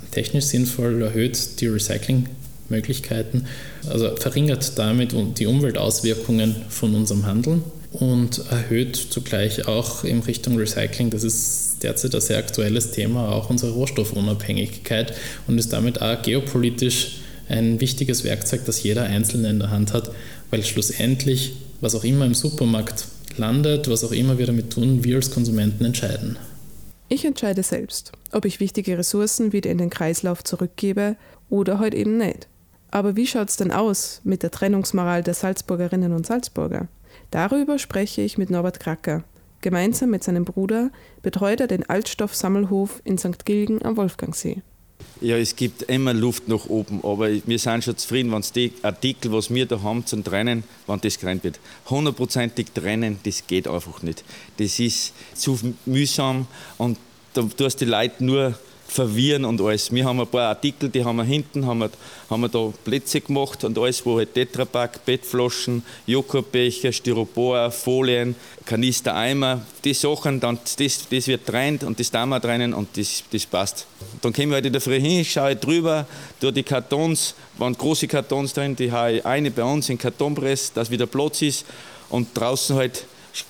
technisch 0.10 0.46
sinnvoll, 0.46 1.04
erhöht 1.04 1.62
die 1.62 1.68
Recyclingmöglichkeiten, 1.68 3.46
also 3.88 4.16
verringert 4.16 4.80
damit 4.80 5.14
die 5.38 5.46
Umweltauswirkungen 5.46 6.56
von 6.70 6.96
unserem 6.96 7.28
Handeln 7.28 7.64
und 7.92 8.44
erhöht 8.50 8.96
zugleich 8.96 9.68
auch 9.68 10.04
in 10.04 10.22
Richtung 10.22 10.58
Recycling, 10.58 11.12
das 11.12 11.24
ist 11.24 11.67
derzeit 11.84 12.16
ein 12.16 12.22
sehr 12.22 12.38
aktuelles 12.38 12.92
Thema, 12.92 13.32
auch 13.32 13.50
unsere 13.50 13.72
Rohstoffunabhängigkeit 13.74 15.14
und 15.48 15.58
ist 15.58 15.74
damit 15.74 16.02
auch 16.02 16.22
geopolitisch 16.22 17.20
ein 17.50 17.80
wichtiges 17.80 18.24
Werkzeug, 18.24 18.66
das 18.66 18.84
jeder 18.84 19.04
Einzelne 19.04 19.50
in 19.50 19.60
der 19.60 19.72
Hand 19.72 19.94
hat, 19.94 20.12
weil 20.50 20.64
schlussendlich, 20.64 21.54
was 21.82 21.96
auch 21.96 22.04
immer 22.04 22.26
im 22.26 22.34
Supermarkt 22.34 23.06
landet, 23.38 23.90
was 23.90 24.04
auch 24.04 24.12
immer 24.12 24.38
wir 24.38 24.46
damit 24.46 24.72
tun, 24.72 25.04
wir 25.04 25.16
als 25.18 25.32
Konsumenten 25.32 25.86
entscheiden. 25.86 26.38
Ich 27.10 27.24
entscheide 27.24 27.64
selbst, 27.64 28.12
ob 28.32 28.44
ich 28.44 28.60
wichtige 28.60 28.98
Ressourcen 28.98 29.54
wieder 29.54 29.72
in 29.72 29.78
den 29.78 29.90
Kreislauf 29.90 30.44
zurückgebe 30.44 31.16
oder 31.50 31.74
heute 31.74 31.82
halt 31.82 31.94
eben 31.96 32.18
nicht. 32.18 32.48
Aber 32.92 33.16
wie 33.16 33.28
schaut 33.28 33.50
es 33.50 33.58
denn 33.58 33.72
aus 33.72 34.22
mit 34.24 34.44
der 34.44 34.52
Trennungsmoral 34.52 35.24
der 35.24 35.34
Salzburgerinnen 35.34 36.14
und 36.14 36.26
Salzburger? 36.26 36.88
Darüber 37.32 37.80
spreche 37.80 38.22
ich 38.22 38.38
mit 38.38 38.50
Norbert 38.50 38.80
Kracker. 38.80 39.24
Gemeinsam 39.62 40.12
mit 40.12 40.24
seinem 40.24 40.46
Bruder 40.46 40.92
betreut 41.22 41.60
er 41.60 41.68
den 41.68 41.90
Altstoffsammelhof 41.90 43.02
in 43.04 43.18
St. 43.18 43.46
Gilgen 43.46 43.84
am 43.84 43.98
Wolfgangsee. 43.98 44.62
Ja, 45.20 45.36
es 45.36 45.56
gibt 45.56 45.84
immer 45.84 46.14
Luft 46.14 46.48
nach 46.48 46.68
oben, 46.68 47.00
aber 47.04 47.30
wir 47.30 47.60
sind 47.60 47.84
schon 47.84 47.98
zufrieden, 47.98 48.32
wenn 48.32 48.44
die 48.56 48.72
Artikel, 48.84 49.32
was 49.32 49.52
wir 49.52 49.66
da 49.66 49.82
haben 49.82 50.06
zum 50.06 50.24
Trennen, 50.24 50.64
wenn 50.86 51.02
das 51.02 51.16
getrennt 51.18 51.44
wird. 51.44 51.60
Hundertprozentig 51.90 52.68
trennen, 52.72 53.20
das 53.24 53.48
geht 53.48 53.68
einfach 53.68 54.04
nicht. 54.04 54.24
Das 54.58 54.80
ist 54.80 55.14
zu 55.34 55.58
mühsam 55.86 56.46
und 56.78 57.00
da 57.34 57.42
tust 57.42 57.82
die 57.82 57.86
Leute 57.86 58.24
nur 58.24 58.58
verwirren 58.88 59.46
und 59.46 59.62
alles. 59.62 59.92
Wir 59.92 60.06
haben 60.06 60.20
ein 60.20 60.28
paar 60.28 60.50
Artikel, 60.50 60.90
die 60.90 61.04
haben 61.04 61.18
wir 61.18 61.24
hinten, 61.24 61.66
haben 61.66 61.80
wir, 61.80 61.90
haben 62.30 62.42
wir 62.42 62.50
da 62.50 62.72
Plätze 62.84 63.22
gemacht 63.22 63.64
und 63.64 63.78
alles, 63.78 64.06
wo 64.06 64.18
halt 64.18 64.34
Tetrapack, 64.34 65.06
Bettflaschen, 65.06 65.84
Joghurtbecher, 66.06 66.92
Styropor, 66.92 67.72
Folien, 67.72 68.36
Kanister, 68.66 69.16
Eimer, 69.16 69.62
die 69.84 69.94
Sachen, 69.94 70.40
dann, 70.40 70.58
das, 70.78 71.08
das 71.10 71.28
wird 71.28 71.46
trennt 71.46 71.84
und 71.84 72.00
das 72.00 72.10
tun 72.10 72.30
wir 72.30 72.42
trennen 72.42 72.74
und 72.74 72.96
das, 72.98 73.24
das 73.32 73.46
passt. 73.46 73.86
Dann 74.22 74.34
kommen 74.34 74.50
wir 74.50 74.56
halt 74.56 74.66
in 74.66 74.74
der 74.74 74.82
Früh 74.82 75.00
hin, 75.00 75.24
schaue 75.26 75.52
ich 75.54 75.60
drüber, 75.60 76.08
durch 76.40 76.54
die 76.54 76.64
Kartons, 76.64 77.36
waren 77.58 77.74
große 77.74 78.08
Kartons 78.08 78.54
drin, 78.54 78.76
die 78.76 78.92
habe 78.92 79.14
ich 79.14 79.26
eine 79.26 79.52
bei 79.52 79.64
uns 79.64 79.90
in 79.90 79.98
Kartonpress, 79.98 80.74
dass 80.74 80.90
wieder 80.90 81.06
Platz 81.06 81.42
ist 81.42 81.66
und 82.10 82.30
draußen 82.34 82.76
halt 82.76 83.06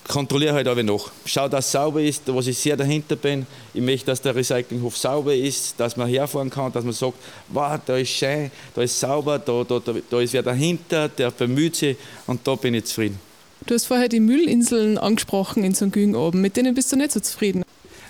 kontrolliere 0.08 0.54
halt 0.54 0.68
aber 0.68 0.84
noch. 0.84 1.12
Schau, 1.26 1.48
dass 1.48 1.66
es 1.66 1.72
sauber 1.72 2.02
ist, 2.02 2.24
was 2.28 2.48
ich 2.48 2.58
sehr 2.58 2.76
dahinter 2.76 3.16
bin. 3.16 3.46
Ich 3.74 3.82
möchte, 3.82 4.08
dass 4.08 4.22
der 4.22 4.36
Recyclinghof 4.36 4.98
sauber 4.98 5.34
ist, 5.34 5.80
dass 5.80 5.98
man 5.98 6.08
herfahren 6.08 6.50
kann, 6.50 6.72
dass 6.72 6.84
man 6.84 6.94
sagt, 6.94 7.16
wow, 7.50 7.80
da 7.86 7.98
ist 7.98 8.10
schön, 8.10 8.52
da 8.74 8.82
ist 8.82 9.00
sauber, 9.00 9.40
da, 9.40 9.64
da, 9.64 9.80
da, 9.80 9.94
da 10.10 10.20
ist 10.20 10.34
wer 10.34 10.44
dahinter, 10.44 11.10
der 11.10 11.32
bemüht 11.32 11.76
sich 11.76 11.98
und 12.26 12.46
da 12.48 12.56
bin 12.56 12.74
ich 12.74 12.86
zufrieden. 12.86 13.20
Du 13.66 13.74
hast 13.74 13.86
vorher 13.86 14.08
die 14.08 14.20
Müllinseln 14.20 14.98
angesprochen 14.98 15.64
in 15.64 15.76
St. 15.76 15.92
Gügen 15.92 16.16
oben. 16.16 16.42
Mit 16.42 16.58
denen 16.58 16.74
bist 16.74 16.92
du 16.92 16.96
nicht 16.96 17.12
so 17.12 17.20
zufrieden? 17.20 17.64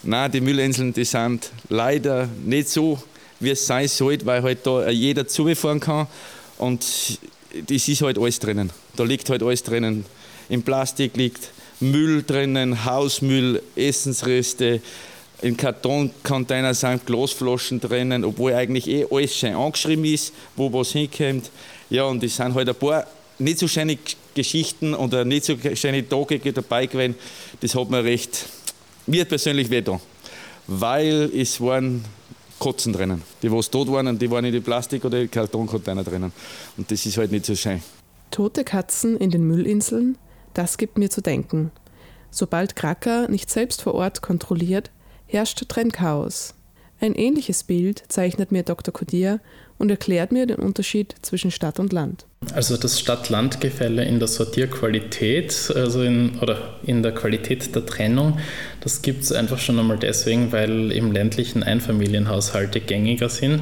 Nein, 0.03 0.31
die 0.31 0.41
Müllinseln, 0.41 0.93
die 0.93 1.05
sind 1.05 1.51
leider 1.69 2.29
nicht 2.45 2.69
so, 2.69 3.01
wie 3.39 3.51
es 3.51 3.65
sein 3.65 3.87
sollte, 3.87 4.25
weil 4.25 4.43
halt 4.43 4.59
da 4.65 4.89
jeder 4.89 5.27
zufahren 5.27 5.79
kann 5.79 6.07
und 6.57 6.85
das 7.67 7.87
ist 7.87 8.01
halt 8.01 8.17
alles 8.17 8.39
drinnen. 8.39 8.71
Da 8.95 9.03
liegt 9.03 9.29
halt 9.29 9.43
alles 9.43 9.63
drinnen. 9.63 10.05
Im 10.49 10.63
Plastik 10.63 11.15
liegt 11.17 11.51
Müll 11.79 12.23
drinnen, 12.23 12.85
Hausmüll, 12.85 13.61
Essensreste, 13.75 14.81
in 15.41 15.55
Kartoncontainer 15.55 16.73
sind 16.73 17.05
Glasflaschen 17.05 17.79
drinnen, 17.79 18.23
obwohl 18.25 18.53
eigentlich 18.53 18.87
eh 18.87 19.05
alles 19.09 19.35
schön 19.35 19.53
angeschrieben 19.53 20.05
ist, 20.05 20.33
wo 20.55 20.71
was 20.73 20.91
hinkommt. 20.91 21.51
Ja, 21.89 22.05
und 22.05 22.23
es 22.23 22.35
sind 22.35 22.55
halt 22.55 22.67
ein 22.67 22.75
paar 22.75 23.05
nicht 23.39 23.59
so 23.59 23.67
schöne 23.67 23.97
Geschichten 24.33 24.95
oder 24.95 25.25
nicht 25.25 25.45
so 25.45 25.55
schöne 25.75 26.07
Tage 26.07 26.39
dabei 26.51 26.87
gewesen. 26.87 27.15
Das 27.59 27.75
hat 27.75 27.89
mir 27.89 28.03
recht, 28.03 28.47
mir 29.05 29.25
persönlich 29.25 29.69
weh 29.69 29.83
Weil 30.65 31.29
es 31.35 31.61
waren 31.61 32.03
Kotzen 32.57 32.93
drinnen. 32.93 33.21
Die, 33.43 33.51
was 33.51 33.69
tot 33.69 33.91
waren, 33.91 34.07
und 34.07 34.19
die 34.19 34.29
waren 34.31 34.45
in 34.45 34.51
die 34.51 34.59
Plastik- 34.59 35.05
oder 35.05 35.27
Kartoncontainer 35.27 36.03
drinnen. 36.03 36.31
Und 36.75 36.89
das 36.89 37.05
ist 37.05 37.17
halt 37.17 37.31
nicht 37.31 37.45
so 37.45 37.55
schön. 37.55 37.81
Tote 38.31 38.63
Katzen 38.63 39.17
in 39.17 39.29
den 39.29 39.43
Müllinseln, 39.47 40.17
das 40.57 40.77
gibt 40.77 40.97
mir 40.97 41.09
zu 41.09 41.21
denken. 41.21 41.71
Sobald 42.31 42.75
Kracker 42.75 43.29
nicht 43.29 43.49
selbst 43.49 43.81
vor 43.81 43.95
Ort 43.95 44.21
kontrolliert, 44.21 44.91
herrscht 45.25 45.63
Trennchaos. 45.67 46.53
Ein 46.99 47.13
ähnliches 47.13 47.63
Bild 47.63 48.03
zeichnet 48.07 48.51
mir 48.51 48.63
Dr. 48.63 48.91
Kodir 48.91 49.39
und 49.77 49.91
erklärt 49.91 50.31
mir 50.31 50.47
den 50.47 50.57
Unterschied 50.57 51.15
zwischen 51.21 51.51
Stadt 51.51 51.79
und 51.79 51.93
Land. 51.93 52.25
Also 52.53 52.75
das 52.75 52.99
Stadt-Land-Gefälle 52.99 54.03
in 54.03 54.17
der 54.17 54.27
Sortierqualität, 54.27 55.71
also 55.75 56.01
in, 56.01 56.39
oder 56.39 56.79
in 56.83 57.03
der 57.03 57.13
Qualität 57.13 57.75
der 57.75 57.85
Trennung, 57.85 58.39
das 58.81 59.03
gibt 59.03 59.23
es 59.23 59.31
einfach 59.31 59.59
schon 59.59 59.77
einmal 59.77 59.99
deswegen, 59.99 60.51
weil 60.51 60.91
im 60.91 61.11
ländlichen 61.11 61.61
Einfamilienhaushalte 61.61 62.79
gängiger 62.79 63.29
sind 63.29 63.61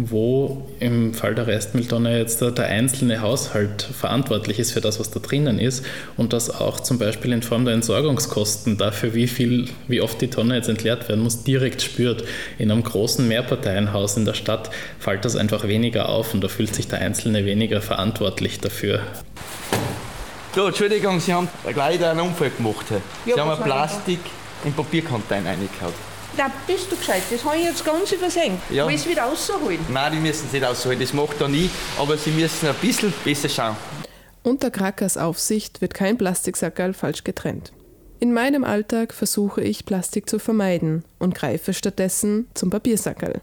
wo 0.00 0.64
im 0.78 1.12
Fall 1.12 1.34
der 1.34 1.48
Restmülltonne 1.48 2.16
jetzt 2.18 2.40
der, 2.40 2.66
einzelne 2.66 3.20
Haushalt 3.20 3.82
verantwortlich 3.82 4.60
ist 4.60 4.70
für 4.70 4.80
das, 4.80 5.00
was 5.00 5.10
da 5.10 5.18
drinnen 5.18 5.58
ist 5.58 5.84
und 6.16 6.32
das 6.32 6.50
auch 6.50 6.78
zum 6.78 6.98
Beispiel 6.98 7.32
in 7.32 7.42
Form 7.42 7.64
der 7.64 7.74
Entsorgungskosten 7.74 8.78
dafür, 8.78 9.14
wie 9.14 9.26
viel, 9.26 9.68
wie 9.88 10.00
oft 10.00 10.20
die 10.20 10.30
Tonne 10.30 10.54
jetzt 10.54 10.68
entleert 10.68 11.08
werden 11.08 11.24
muss, 11.24 11.42
direkt 11.42 11.82
spürt. 11.82 12.22
In 12.58 12.70
einem 12.70 12.84
großen 12.84 13.26
Mehrparteienhaus 13.26 14.16
in 14.16 14.24
der 14.24 14.34
Stadt 14.34 14.70
fällt 15.00 15.24
das 15.24 15.34
einfach 15.34 15.66
weniger 15.66 16.08
auf 16.08 16.32
und 16.32 16.44
da 16.44 16.48
fühlt 16.48 16.72
sich 16.76 16.86
der 16.86 17.00
Einzelne 17.00 17.44
weniger 17.44 17.80
verantwortlich 17.80 18.60
dafür. 18.60 19.00
So, 20.54 20.68
Entschuldigung, 20.68 21.18
Sie 21.18 21.34
haben 21.34 21.48
leider 21.74 22.12
einen 22.12 22.20
Unfall 22.20 22.50
gemacht. 22.50 22.86
Sie 23.24 23.30
ja, 23.32 23.38
haben 23.38 23.50
ein 23.50 23.64
Plastik 23.64 24.20
in 24.64 24.72
Papiercontainer 24.72 25.50
reingehauen. 25.50 26.17
Da 26.38 26.52
bist 26.68 26.92
du 26.92 26.94
gescheit. 26.94 27.22
Das 27.32 27.44
habe 27.44 27.56
ich 27.56 27.64
jetzt 27.64 27.84
ganz 27.84 28.12
übersehen. 28.12 28.56
Ja. 28.70 28.88
Es 28.88 29.08
wieder 29.08 29.22
rausholen? 29.22 29.80
Nein, 29.90 30.12
die 30.12 30.18
müssen 30.20 30.46
es 30.46 30.52
nicht 30.52 30.64
rausholen. 30.64 31.00
Das 31.00 31.12
macht 31.12 31.40
er 31.40 31.48
nie. 31.48 31.68
Aber 31.98 32.16
sie 32.16 32.30
müssen 32.30 32.68
ein 32.68 32.76
bisschen 32.80 33.12
besser 33.24 33.48
schauen. 33.48 33.76
Unter 34.44 34.70
Krakers 34.70 35.16
Aufsicht 35.16 35.80
wird 35.80 35.94
kein 35.94 36.16
Plastiksackerl 36.16 36.94
falsch 36.94 37.24
getrennt. 37.24 37.72
In 38.20 38.32
meinem 38.32 38.62
Alltag 38.62 39.14
versuche 39.14 39.62
ich, 39.62 39.84
Plastik 39.84 40.30
zu 40.30 40.38
vermeiden 40.38 41.04
und 41.18 41.34
greife 41.34 41.74
stattdessen 41.74 42.46
zum 42.54 42.70
Papiersackerl. 42.70 43.40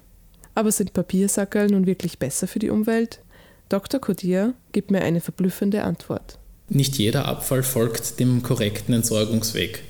Aber 0.53 0.71
sind 0.71 0.93
Papiersackerl 0.93 1.67
nun 1.67 1.85
wirklich 1.87 2.17
besser 2.17 2.47
für 2.47 2.59
die 2.59 2.69
Umwelt? 2.69 3.19
Dr. 3.67 3.99
Kodir 3.99 4.53
gibt 4.71 4.91
mir 4.91 5.01
eine 5.01 5.19
verblüffende 5.19 5.83
Antwort. 5.83 6.39
Nicht 6.69 6.95
jeder 6.95 7.25
Abfall 7.25 7.63
folgt 7.63 8.21
dem 8.21 8.41
korrekten 8.41 8.93
Entsorgungsweg. 8.93 9.83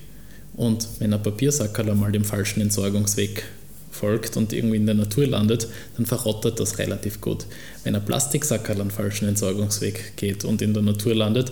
Und 0.56 0.88
wenn 1.00 1.14
ein 1.14 1.22
Papiersackerl 1.22 1.90
einmal 1.90 2.12
dem 2.12 2.24
falschen 2.24 2.62
Entsorgungsweg 2.62 3.44
folgt 3.92 4.38
und 4.38 4.54
irgendwie 4.54 4.78
in 4.78 4.86
der 4.86 4.96
Natur 4.96 5.28
landet, 5.28 5.68
dann 5.96 6.06
verrottet 6.06 6.60
das 6.60 6.78
relativ 6.78 7.22
gut. 7.22 7.46
Wenn 7.84 7.96
ein 7.96 8.06
Plastiksackerl 8.06 8.82
einen 8.82 8.92
falschen 8.92 9.28
Entsorgungsweg 9.28 10.18
geht 10.18 10.44
und 10.44 10.62
in 10.62 10.74
der 10.74 10.84
Natur 10.84 11.16
landet, 11.16 11.52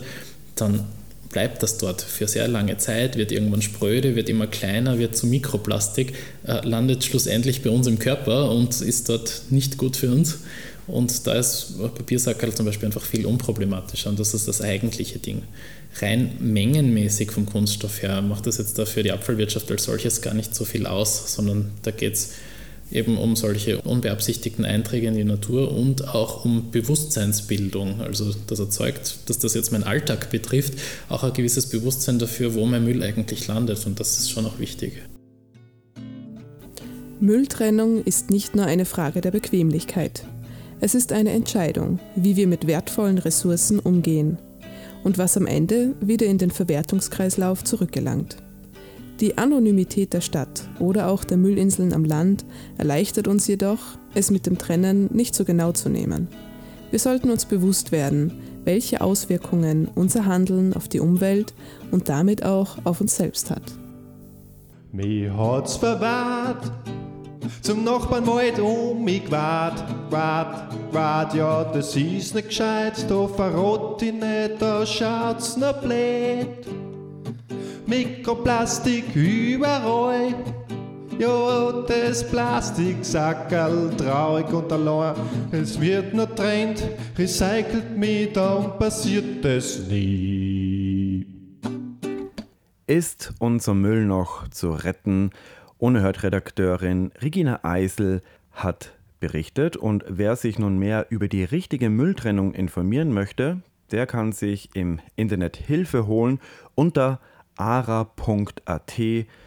dann 0.54 0.84
bleibt 1.30 1.62
das 1.64 1.78
dort 1.78 2.00
für 2.00 2.28
sehr 2.28 2.46
lange 2.46 2.76
Zeit, 2.78 3.16
wird 3.16 3.32
irgendwann 3.32 3.60
spröde, 3.60 4.14
wird 4.14 4.28
immer 4.28 4.46
kleiner, 4.46 4.98
wird 5.00 5.16
zu 5.16 5.26
Mikroplastik, 5.26 6.12
äh, 6.46 6.66
landet 6.66 7.02
schlussendlich 7.02 7.62
bei 7.62 7.70
uns 7.70 7.88
im 7.88 7.98
Körper 7.98 8.50
und 8.50 8.80
ist 8.80 9.08
dort 9.08 9.42
nicht 9.50 9.76
gut 9.76 9.96
für 9.96 10.12
uns. 10.12 10.38
Und 10.86 11.26
da 11.26 11.34
ist 11.34 11.78
Papiersackerl 11.78 12.54
zum 12.54 12.66
Beispiel 12.66 12.86
einfach 12.86 13.04
viel 13.04 13.24
unproblematischer 13.26 14.10
und 14.10 14.20
das 14.20 14.34
ist 14.34 14.46
das 14.48 14.60
eigentliche 14.60 15.18
Ding 15.18 15.42
rein 16.02 16.32
mengenmäßig 16.40 17.30
vom 17.30 17.46
Kunststoff 17.46 18.02
her 18.02 18.22
macht 18.22 18.46
das 18.46 18.58
jetzt 18.58 18.78
dafür 18.78 19.02
die 19.02 19.12
Abfallwirtschaft 19.12 19.70
als 19.70 19.84
solches 19.84 20.22
gar 20.22 20.34
nicht 20.34 20.54
so 20.54 20.64
viel 20.64 20.86
aus, 20.86 21.34
sondern 21.34 21.72
da 21.82 21.90
geht 21.90 22.14
es 22.14 22.32
eben 22.90 23.16
um 23.16 23.34
solche 23.34 23.80
unbeabsichtigten 23.80 24.64
Einträge 24.64 25.08
in 25.08 25.14
die 25.14 25.24
Natur 25.24 25.72
und 25.72 26.08
auch 26.08 26.44
um 26.44 26.70
Bewusstseinsbildung. 26.70 28.00
Also 28.02 28.34
das 28.46 28.58
erzeugt, 28.58 29.16
dass 29.26 29.38
das 29.38 29.54
jetzt 29.54 29.72
meinen 29.72 29.84
Alltag 29.84 30.30
betrifft, 30.30 30.74
auch 31.08 31.22
ein 31.24 31.32
gewisses 31.32 31.68
Bewusstsein 31.68 32.18
dafür, 32.18 32.54
wo 32.54 32.66
mein 32.66 32.84
Müll 32.84 33.02
eigentlich 33.02 33.46
landet 33.46 33.86
und 33.86 34.00
das 34.00 34.18
ist 34.18 34.30
schon 34.30 34.46
auch 34.46 34.58
wichtig. 34.58 35.02
Mülltrennung 37.20 38.04
ist 38.04 38.30
nicht 38.30 38.54
nur 38.54 38.66
eine 38.66 38.84
Frage 38.84 39.20
der 39.20 39.30
Bequemlichkeit. 39.30 40.24
Es 40.84 40.94
ist 40.94 41.12
eine 41.12 41.30
Entscheidung, 41.30 41.98
wie 42.14 42.36
wir 42.36 42.46
mit 42.46 42.66
wertvollen 42.66 43.16
Ressourcen 43.16 43.78
umgehen 43.78 44.36
und 45.02 45.16
was 45.16 45.34
am 45.38 45.46
Ende 45.46 45.94
wieder 46.02 46.26
in 46.26 46.36
den 46.36 46.50
Verwertungskreislauf 46.50 47.64
zurückgelangt. 47.64 48.36
Die 49.18 49.38
Anonymität 49.38 50.12
der 50.12 50.20
Stadt 50.20 50.68
oder 50.78 51.08
auch 51.08 51.24
der 51.24 51.38
Müllinseln 51.38 51.94
am 51.94 52.04
Land 52.04 52.44
erleichtert 52.76 53.28
uns 53.28 53.46
jedoch, 53.46 53.96
es 54.14 54.30
mit 54.30 54.44
dem 54.44 54.58
Trennen 54.58 55.08
nicht 55.10 55.34
so 55.34 55.46
genau 55.46 55.72
zu 55.72 55.88
nehmen. 55.88 56.28
Wir 56.90 56.98
sollten 56.98 57.30
uns 57.30 57.46
bewusst 57.46 57.90
werden, 57.90 58.34
welche 58.64 59.00
Auswirkungen 59.00 59.88
unser 59.94 60.26
Handeln 60.26 60.74
auf 60.74 60.88
die 60.88 61.00
Umwelt 61.00 61.54
und 61.92 62.10
damit 62.10 62.44
auch 62.44 62.76
auf 62.84 63.00
uns 63.00 63.16
selbst 63.16 63.50
hat. 63.50 63.72
Mir 64.92 65.34
hat's 65.34 65.76
verwahrt, 65.76 66.70
zum 67.60 67.84
Nachbarn 67.84 68.26
weit 68.26 68.58
um 68.58 69.04
mich 69.04 69.30
wart, 69.30 69.84
wart, 70.10 70.74
wart, 70.92 71.34
ja, 71.34 71.64
das 71.64 71.96
ist 71.96 72.34
nicht 72.34 72.48
gescheit, 72.48 73.04
da 73.08 73.26
verrot 73.26 74.02
ich 74.02 74.12
nicht, 74.12 74.60
da 74.60 74.84
schaut's 74.84 75.56
noch 75.56 75.80
blöd. 75.80 76.66
Mikroplastik 77.86 79.14
überall, 79.14 80.34
ja, 81.18 81.84
das 81.86 82.28
Plastiksackerl 82.28 83.90
traurig 83.96 84.52
und 84.52 84.72
allein. 84.72 85.14
Es 85.52 85.80
wird 85.80 86.14
nur 86.14 86.34
trennt, 86.34 86.82
recycelt 87.16 87.96
mich, 87.96 88.32
dann 88.32 88.78
passiert 88.78 89.44
es 89.44 89.86
nie. 89.86 91.26
Ist 92.86 93.32
unser 93.38 93.74
Müll 93.74 94.04
noch 94.04 94.48
zu 94.48 94.70
retten? 94.72 95.30
Unerhört-Redakteurin 95.84 97.12
Regina 97.20 97.60
Eisel 97.62 98.22
hat 98.52 98.94
berichtet 99.20 99.76
und 99.76 100.02
wer 100.08 100.34
sich 100.34 100.58
nun 100.58 100.78
mehr 100.78 101.08
über 101.10 101.28
die 101.28 101.44
richtige 101.44 101.90
Mülltrennung 101.90 102.54
informieren 102.54 103.12
möchte, 103.12 103.60
der 103.90 104.06
kann 104.06 104.32
sich 104.32 104.70
im 104.72 104.98
Internet 105.14 105.58
Hilfe 105.58 106.06
holen. 106.06 106.40
Unter 106.74 107.20
ara.at 107.58 108.98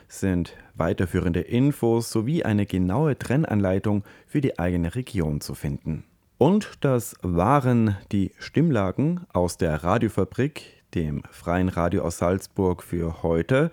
sind 0.07 0.53
weiterführende 0.75 1.41
Infos 1.41 2.11
sowie 2.11 2.43
eine 2.43 2.67
genaue 2.67 3.17
Trennanleitung 3.17 4.03
für 4.27 4.39
die 4.39 4.59
eigene 4.59 4.93
Region 4.93 5.41
zu 5.41 5.55
finden. 5.55 6.03
Und 6.37 6.69
das 6.81 7.15
waren 7.23 7.97
die 8.11 8.31
Stimmlagen 8.37 9.21
aus 9.33 9.57
der 9.57 9.83
Radiofabrik, 9.83 10.83
dem 10.93 11.23
freien 11.31 11.69
Radio 11.69 12.03
aus 12.03 12.19
Salzburg 12.19 12.83
für 12.83 13.23
heute. 13.23 13.71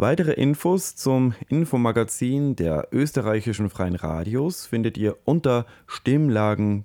Weitere 0.00 0.32
Infos 0.32 0.96
zum 0.96 1.34
Infomagazin 1.50 2.56
der 2.56 2.88
österreichischen 2.90 3.68
Freien 3.68 3.96
Radios 3.96 4.64
findet 4.64 4.96
ihr 4.96 5.18
unter 5.26 5.66
stimmlagen.at. 5.86 6.84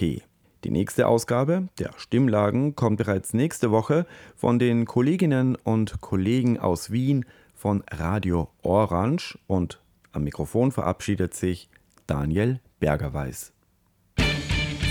Die 0.00 0.70
nächste 0.72 1.06
Ausgabe 1.06 1.68
der 1.78 1.92
Stimmlagen 1.98 2.74
kommt 2.74 2.96
bereits 2.96 3.32
nächste 3.32 3.70
Woche 3.70 4.06
von 4.34 4.58
den 4.58 4.86
Kolleginnen 4.86 5.54
und 5.54 6.00
Kollegen 6.00 6.58
aus 6.58 6.90
Wien 6.90 7.26
von 7.54 7.84
Radio 7.88 8.48
Orange 8.62 9.38
und 9.46 9.78
am 10.10 10.24
Mikrofon 10.24 10.72
verabschiedet 10.72 11.34
sich 11.34 11.68
Daniel 12.08 12.58
Bergerweis. 12.80 13.52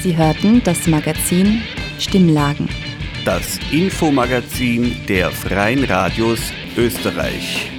Sie 0.02 0.16
hörten 0.16 0.62
das 0.64 0.88
Magazin 0.88 1.64
Stimmlagen 2.00 2.70
Das 3.26 3.60
Infomagazin 3.74 4.96
der 5.10 5.32
Freien 5.32 5.84
Radios 5.84 6.54
Österreich. 6.80 7.79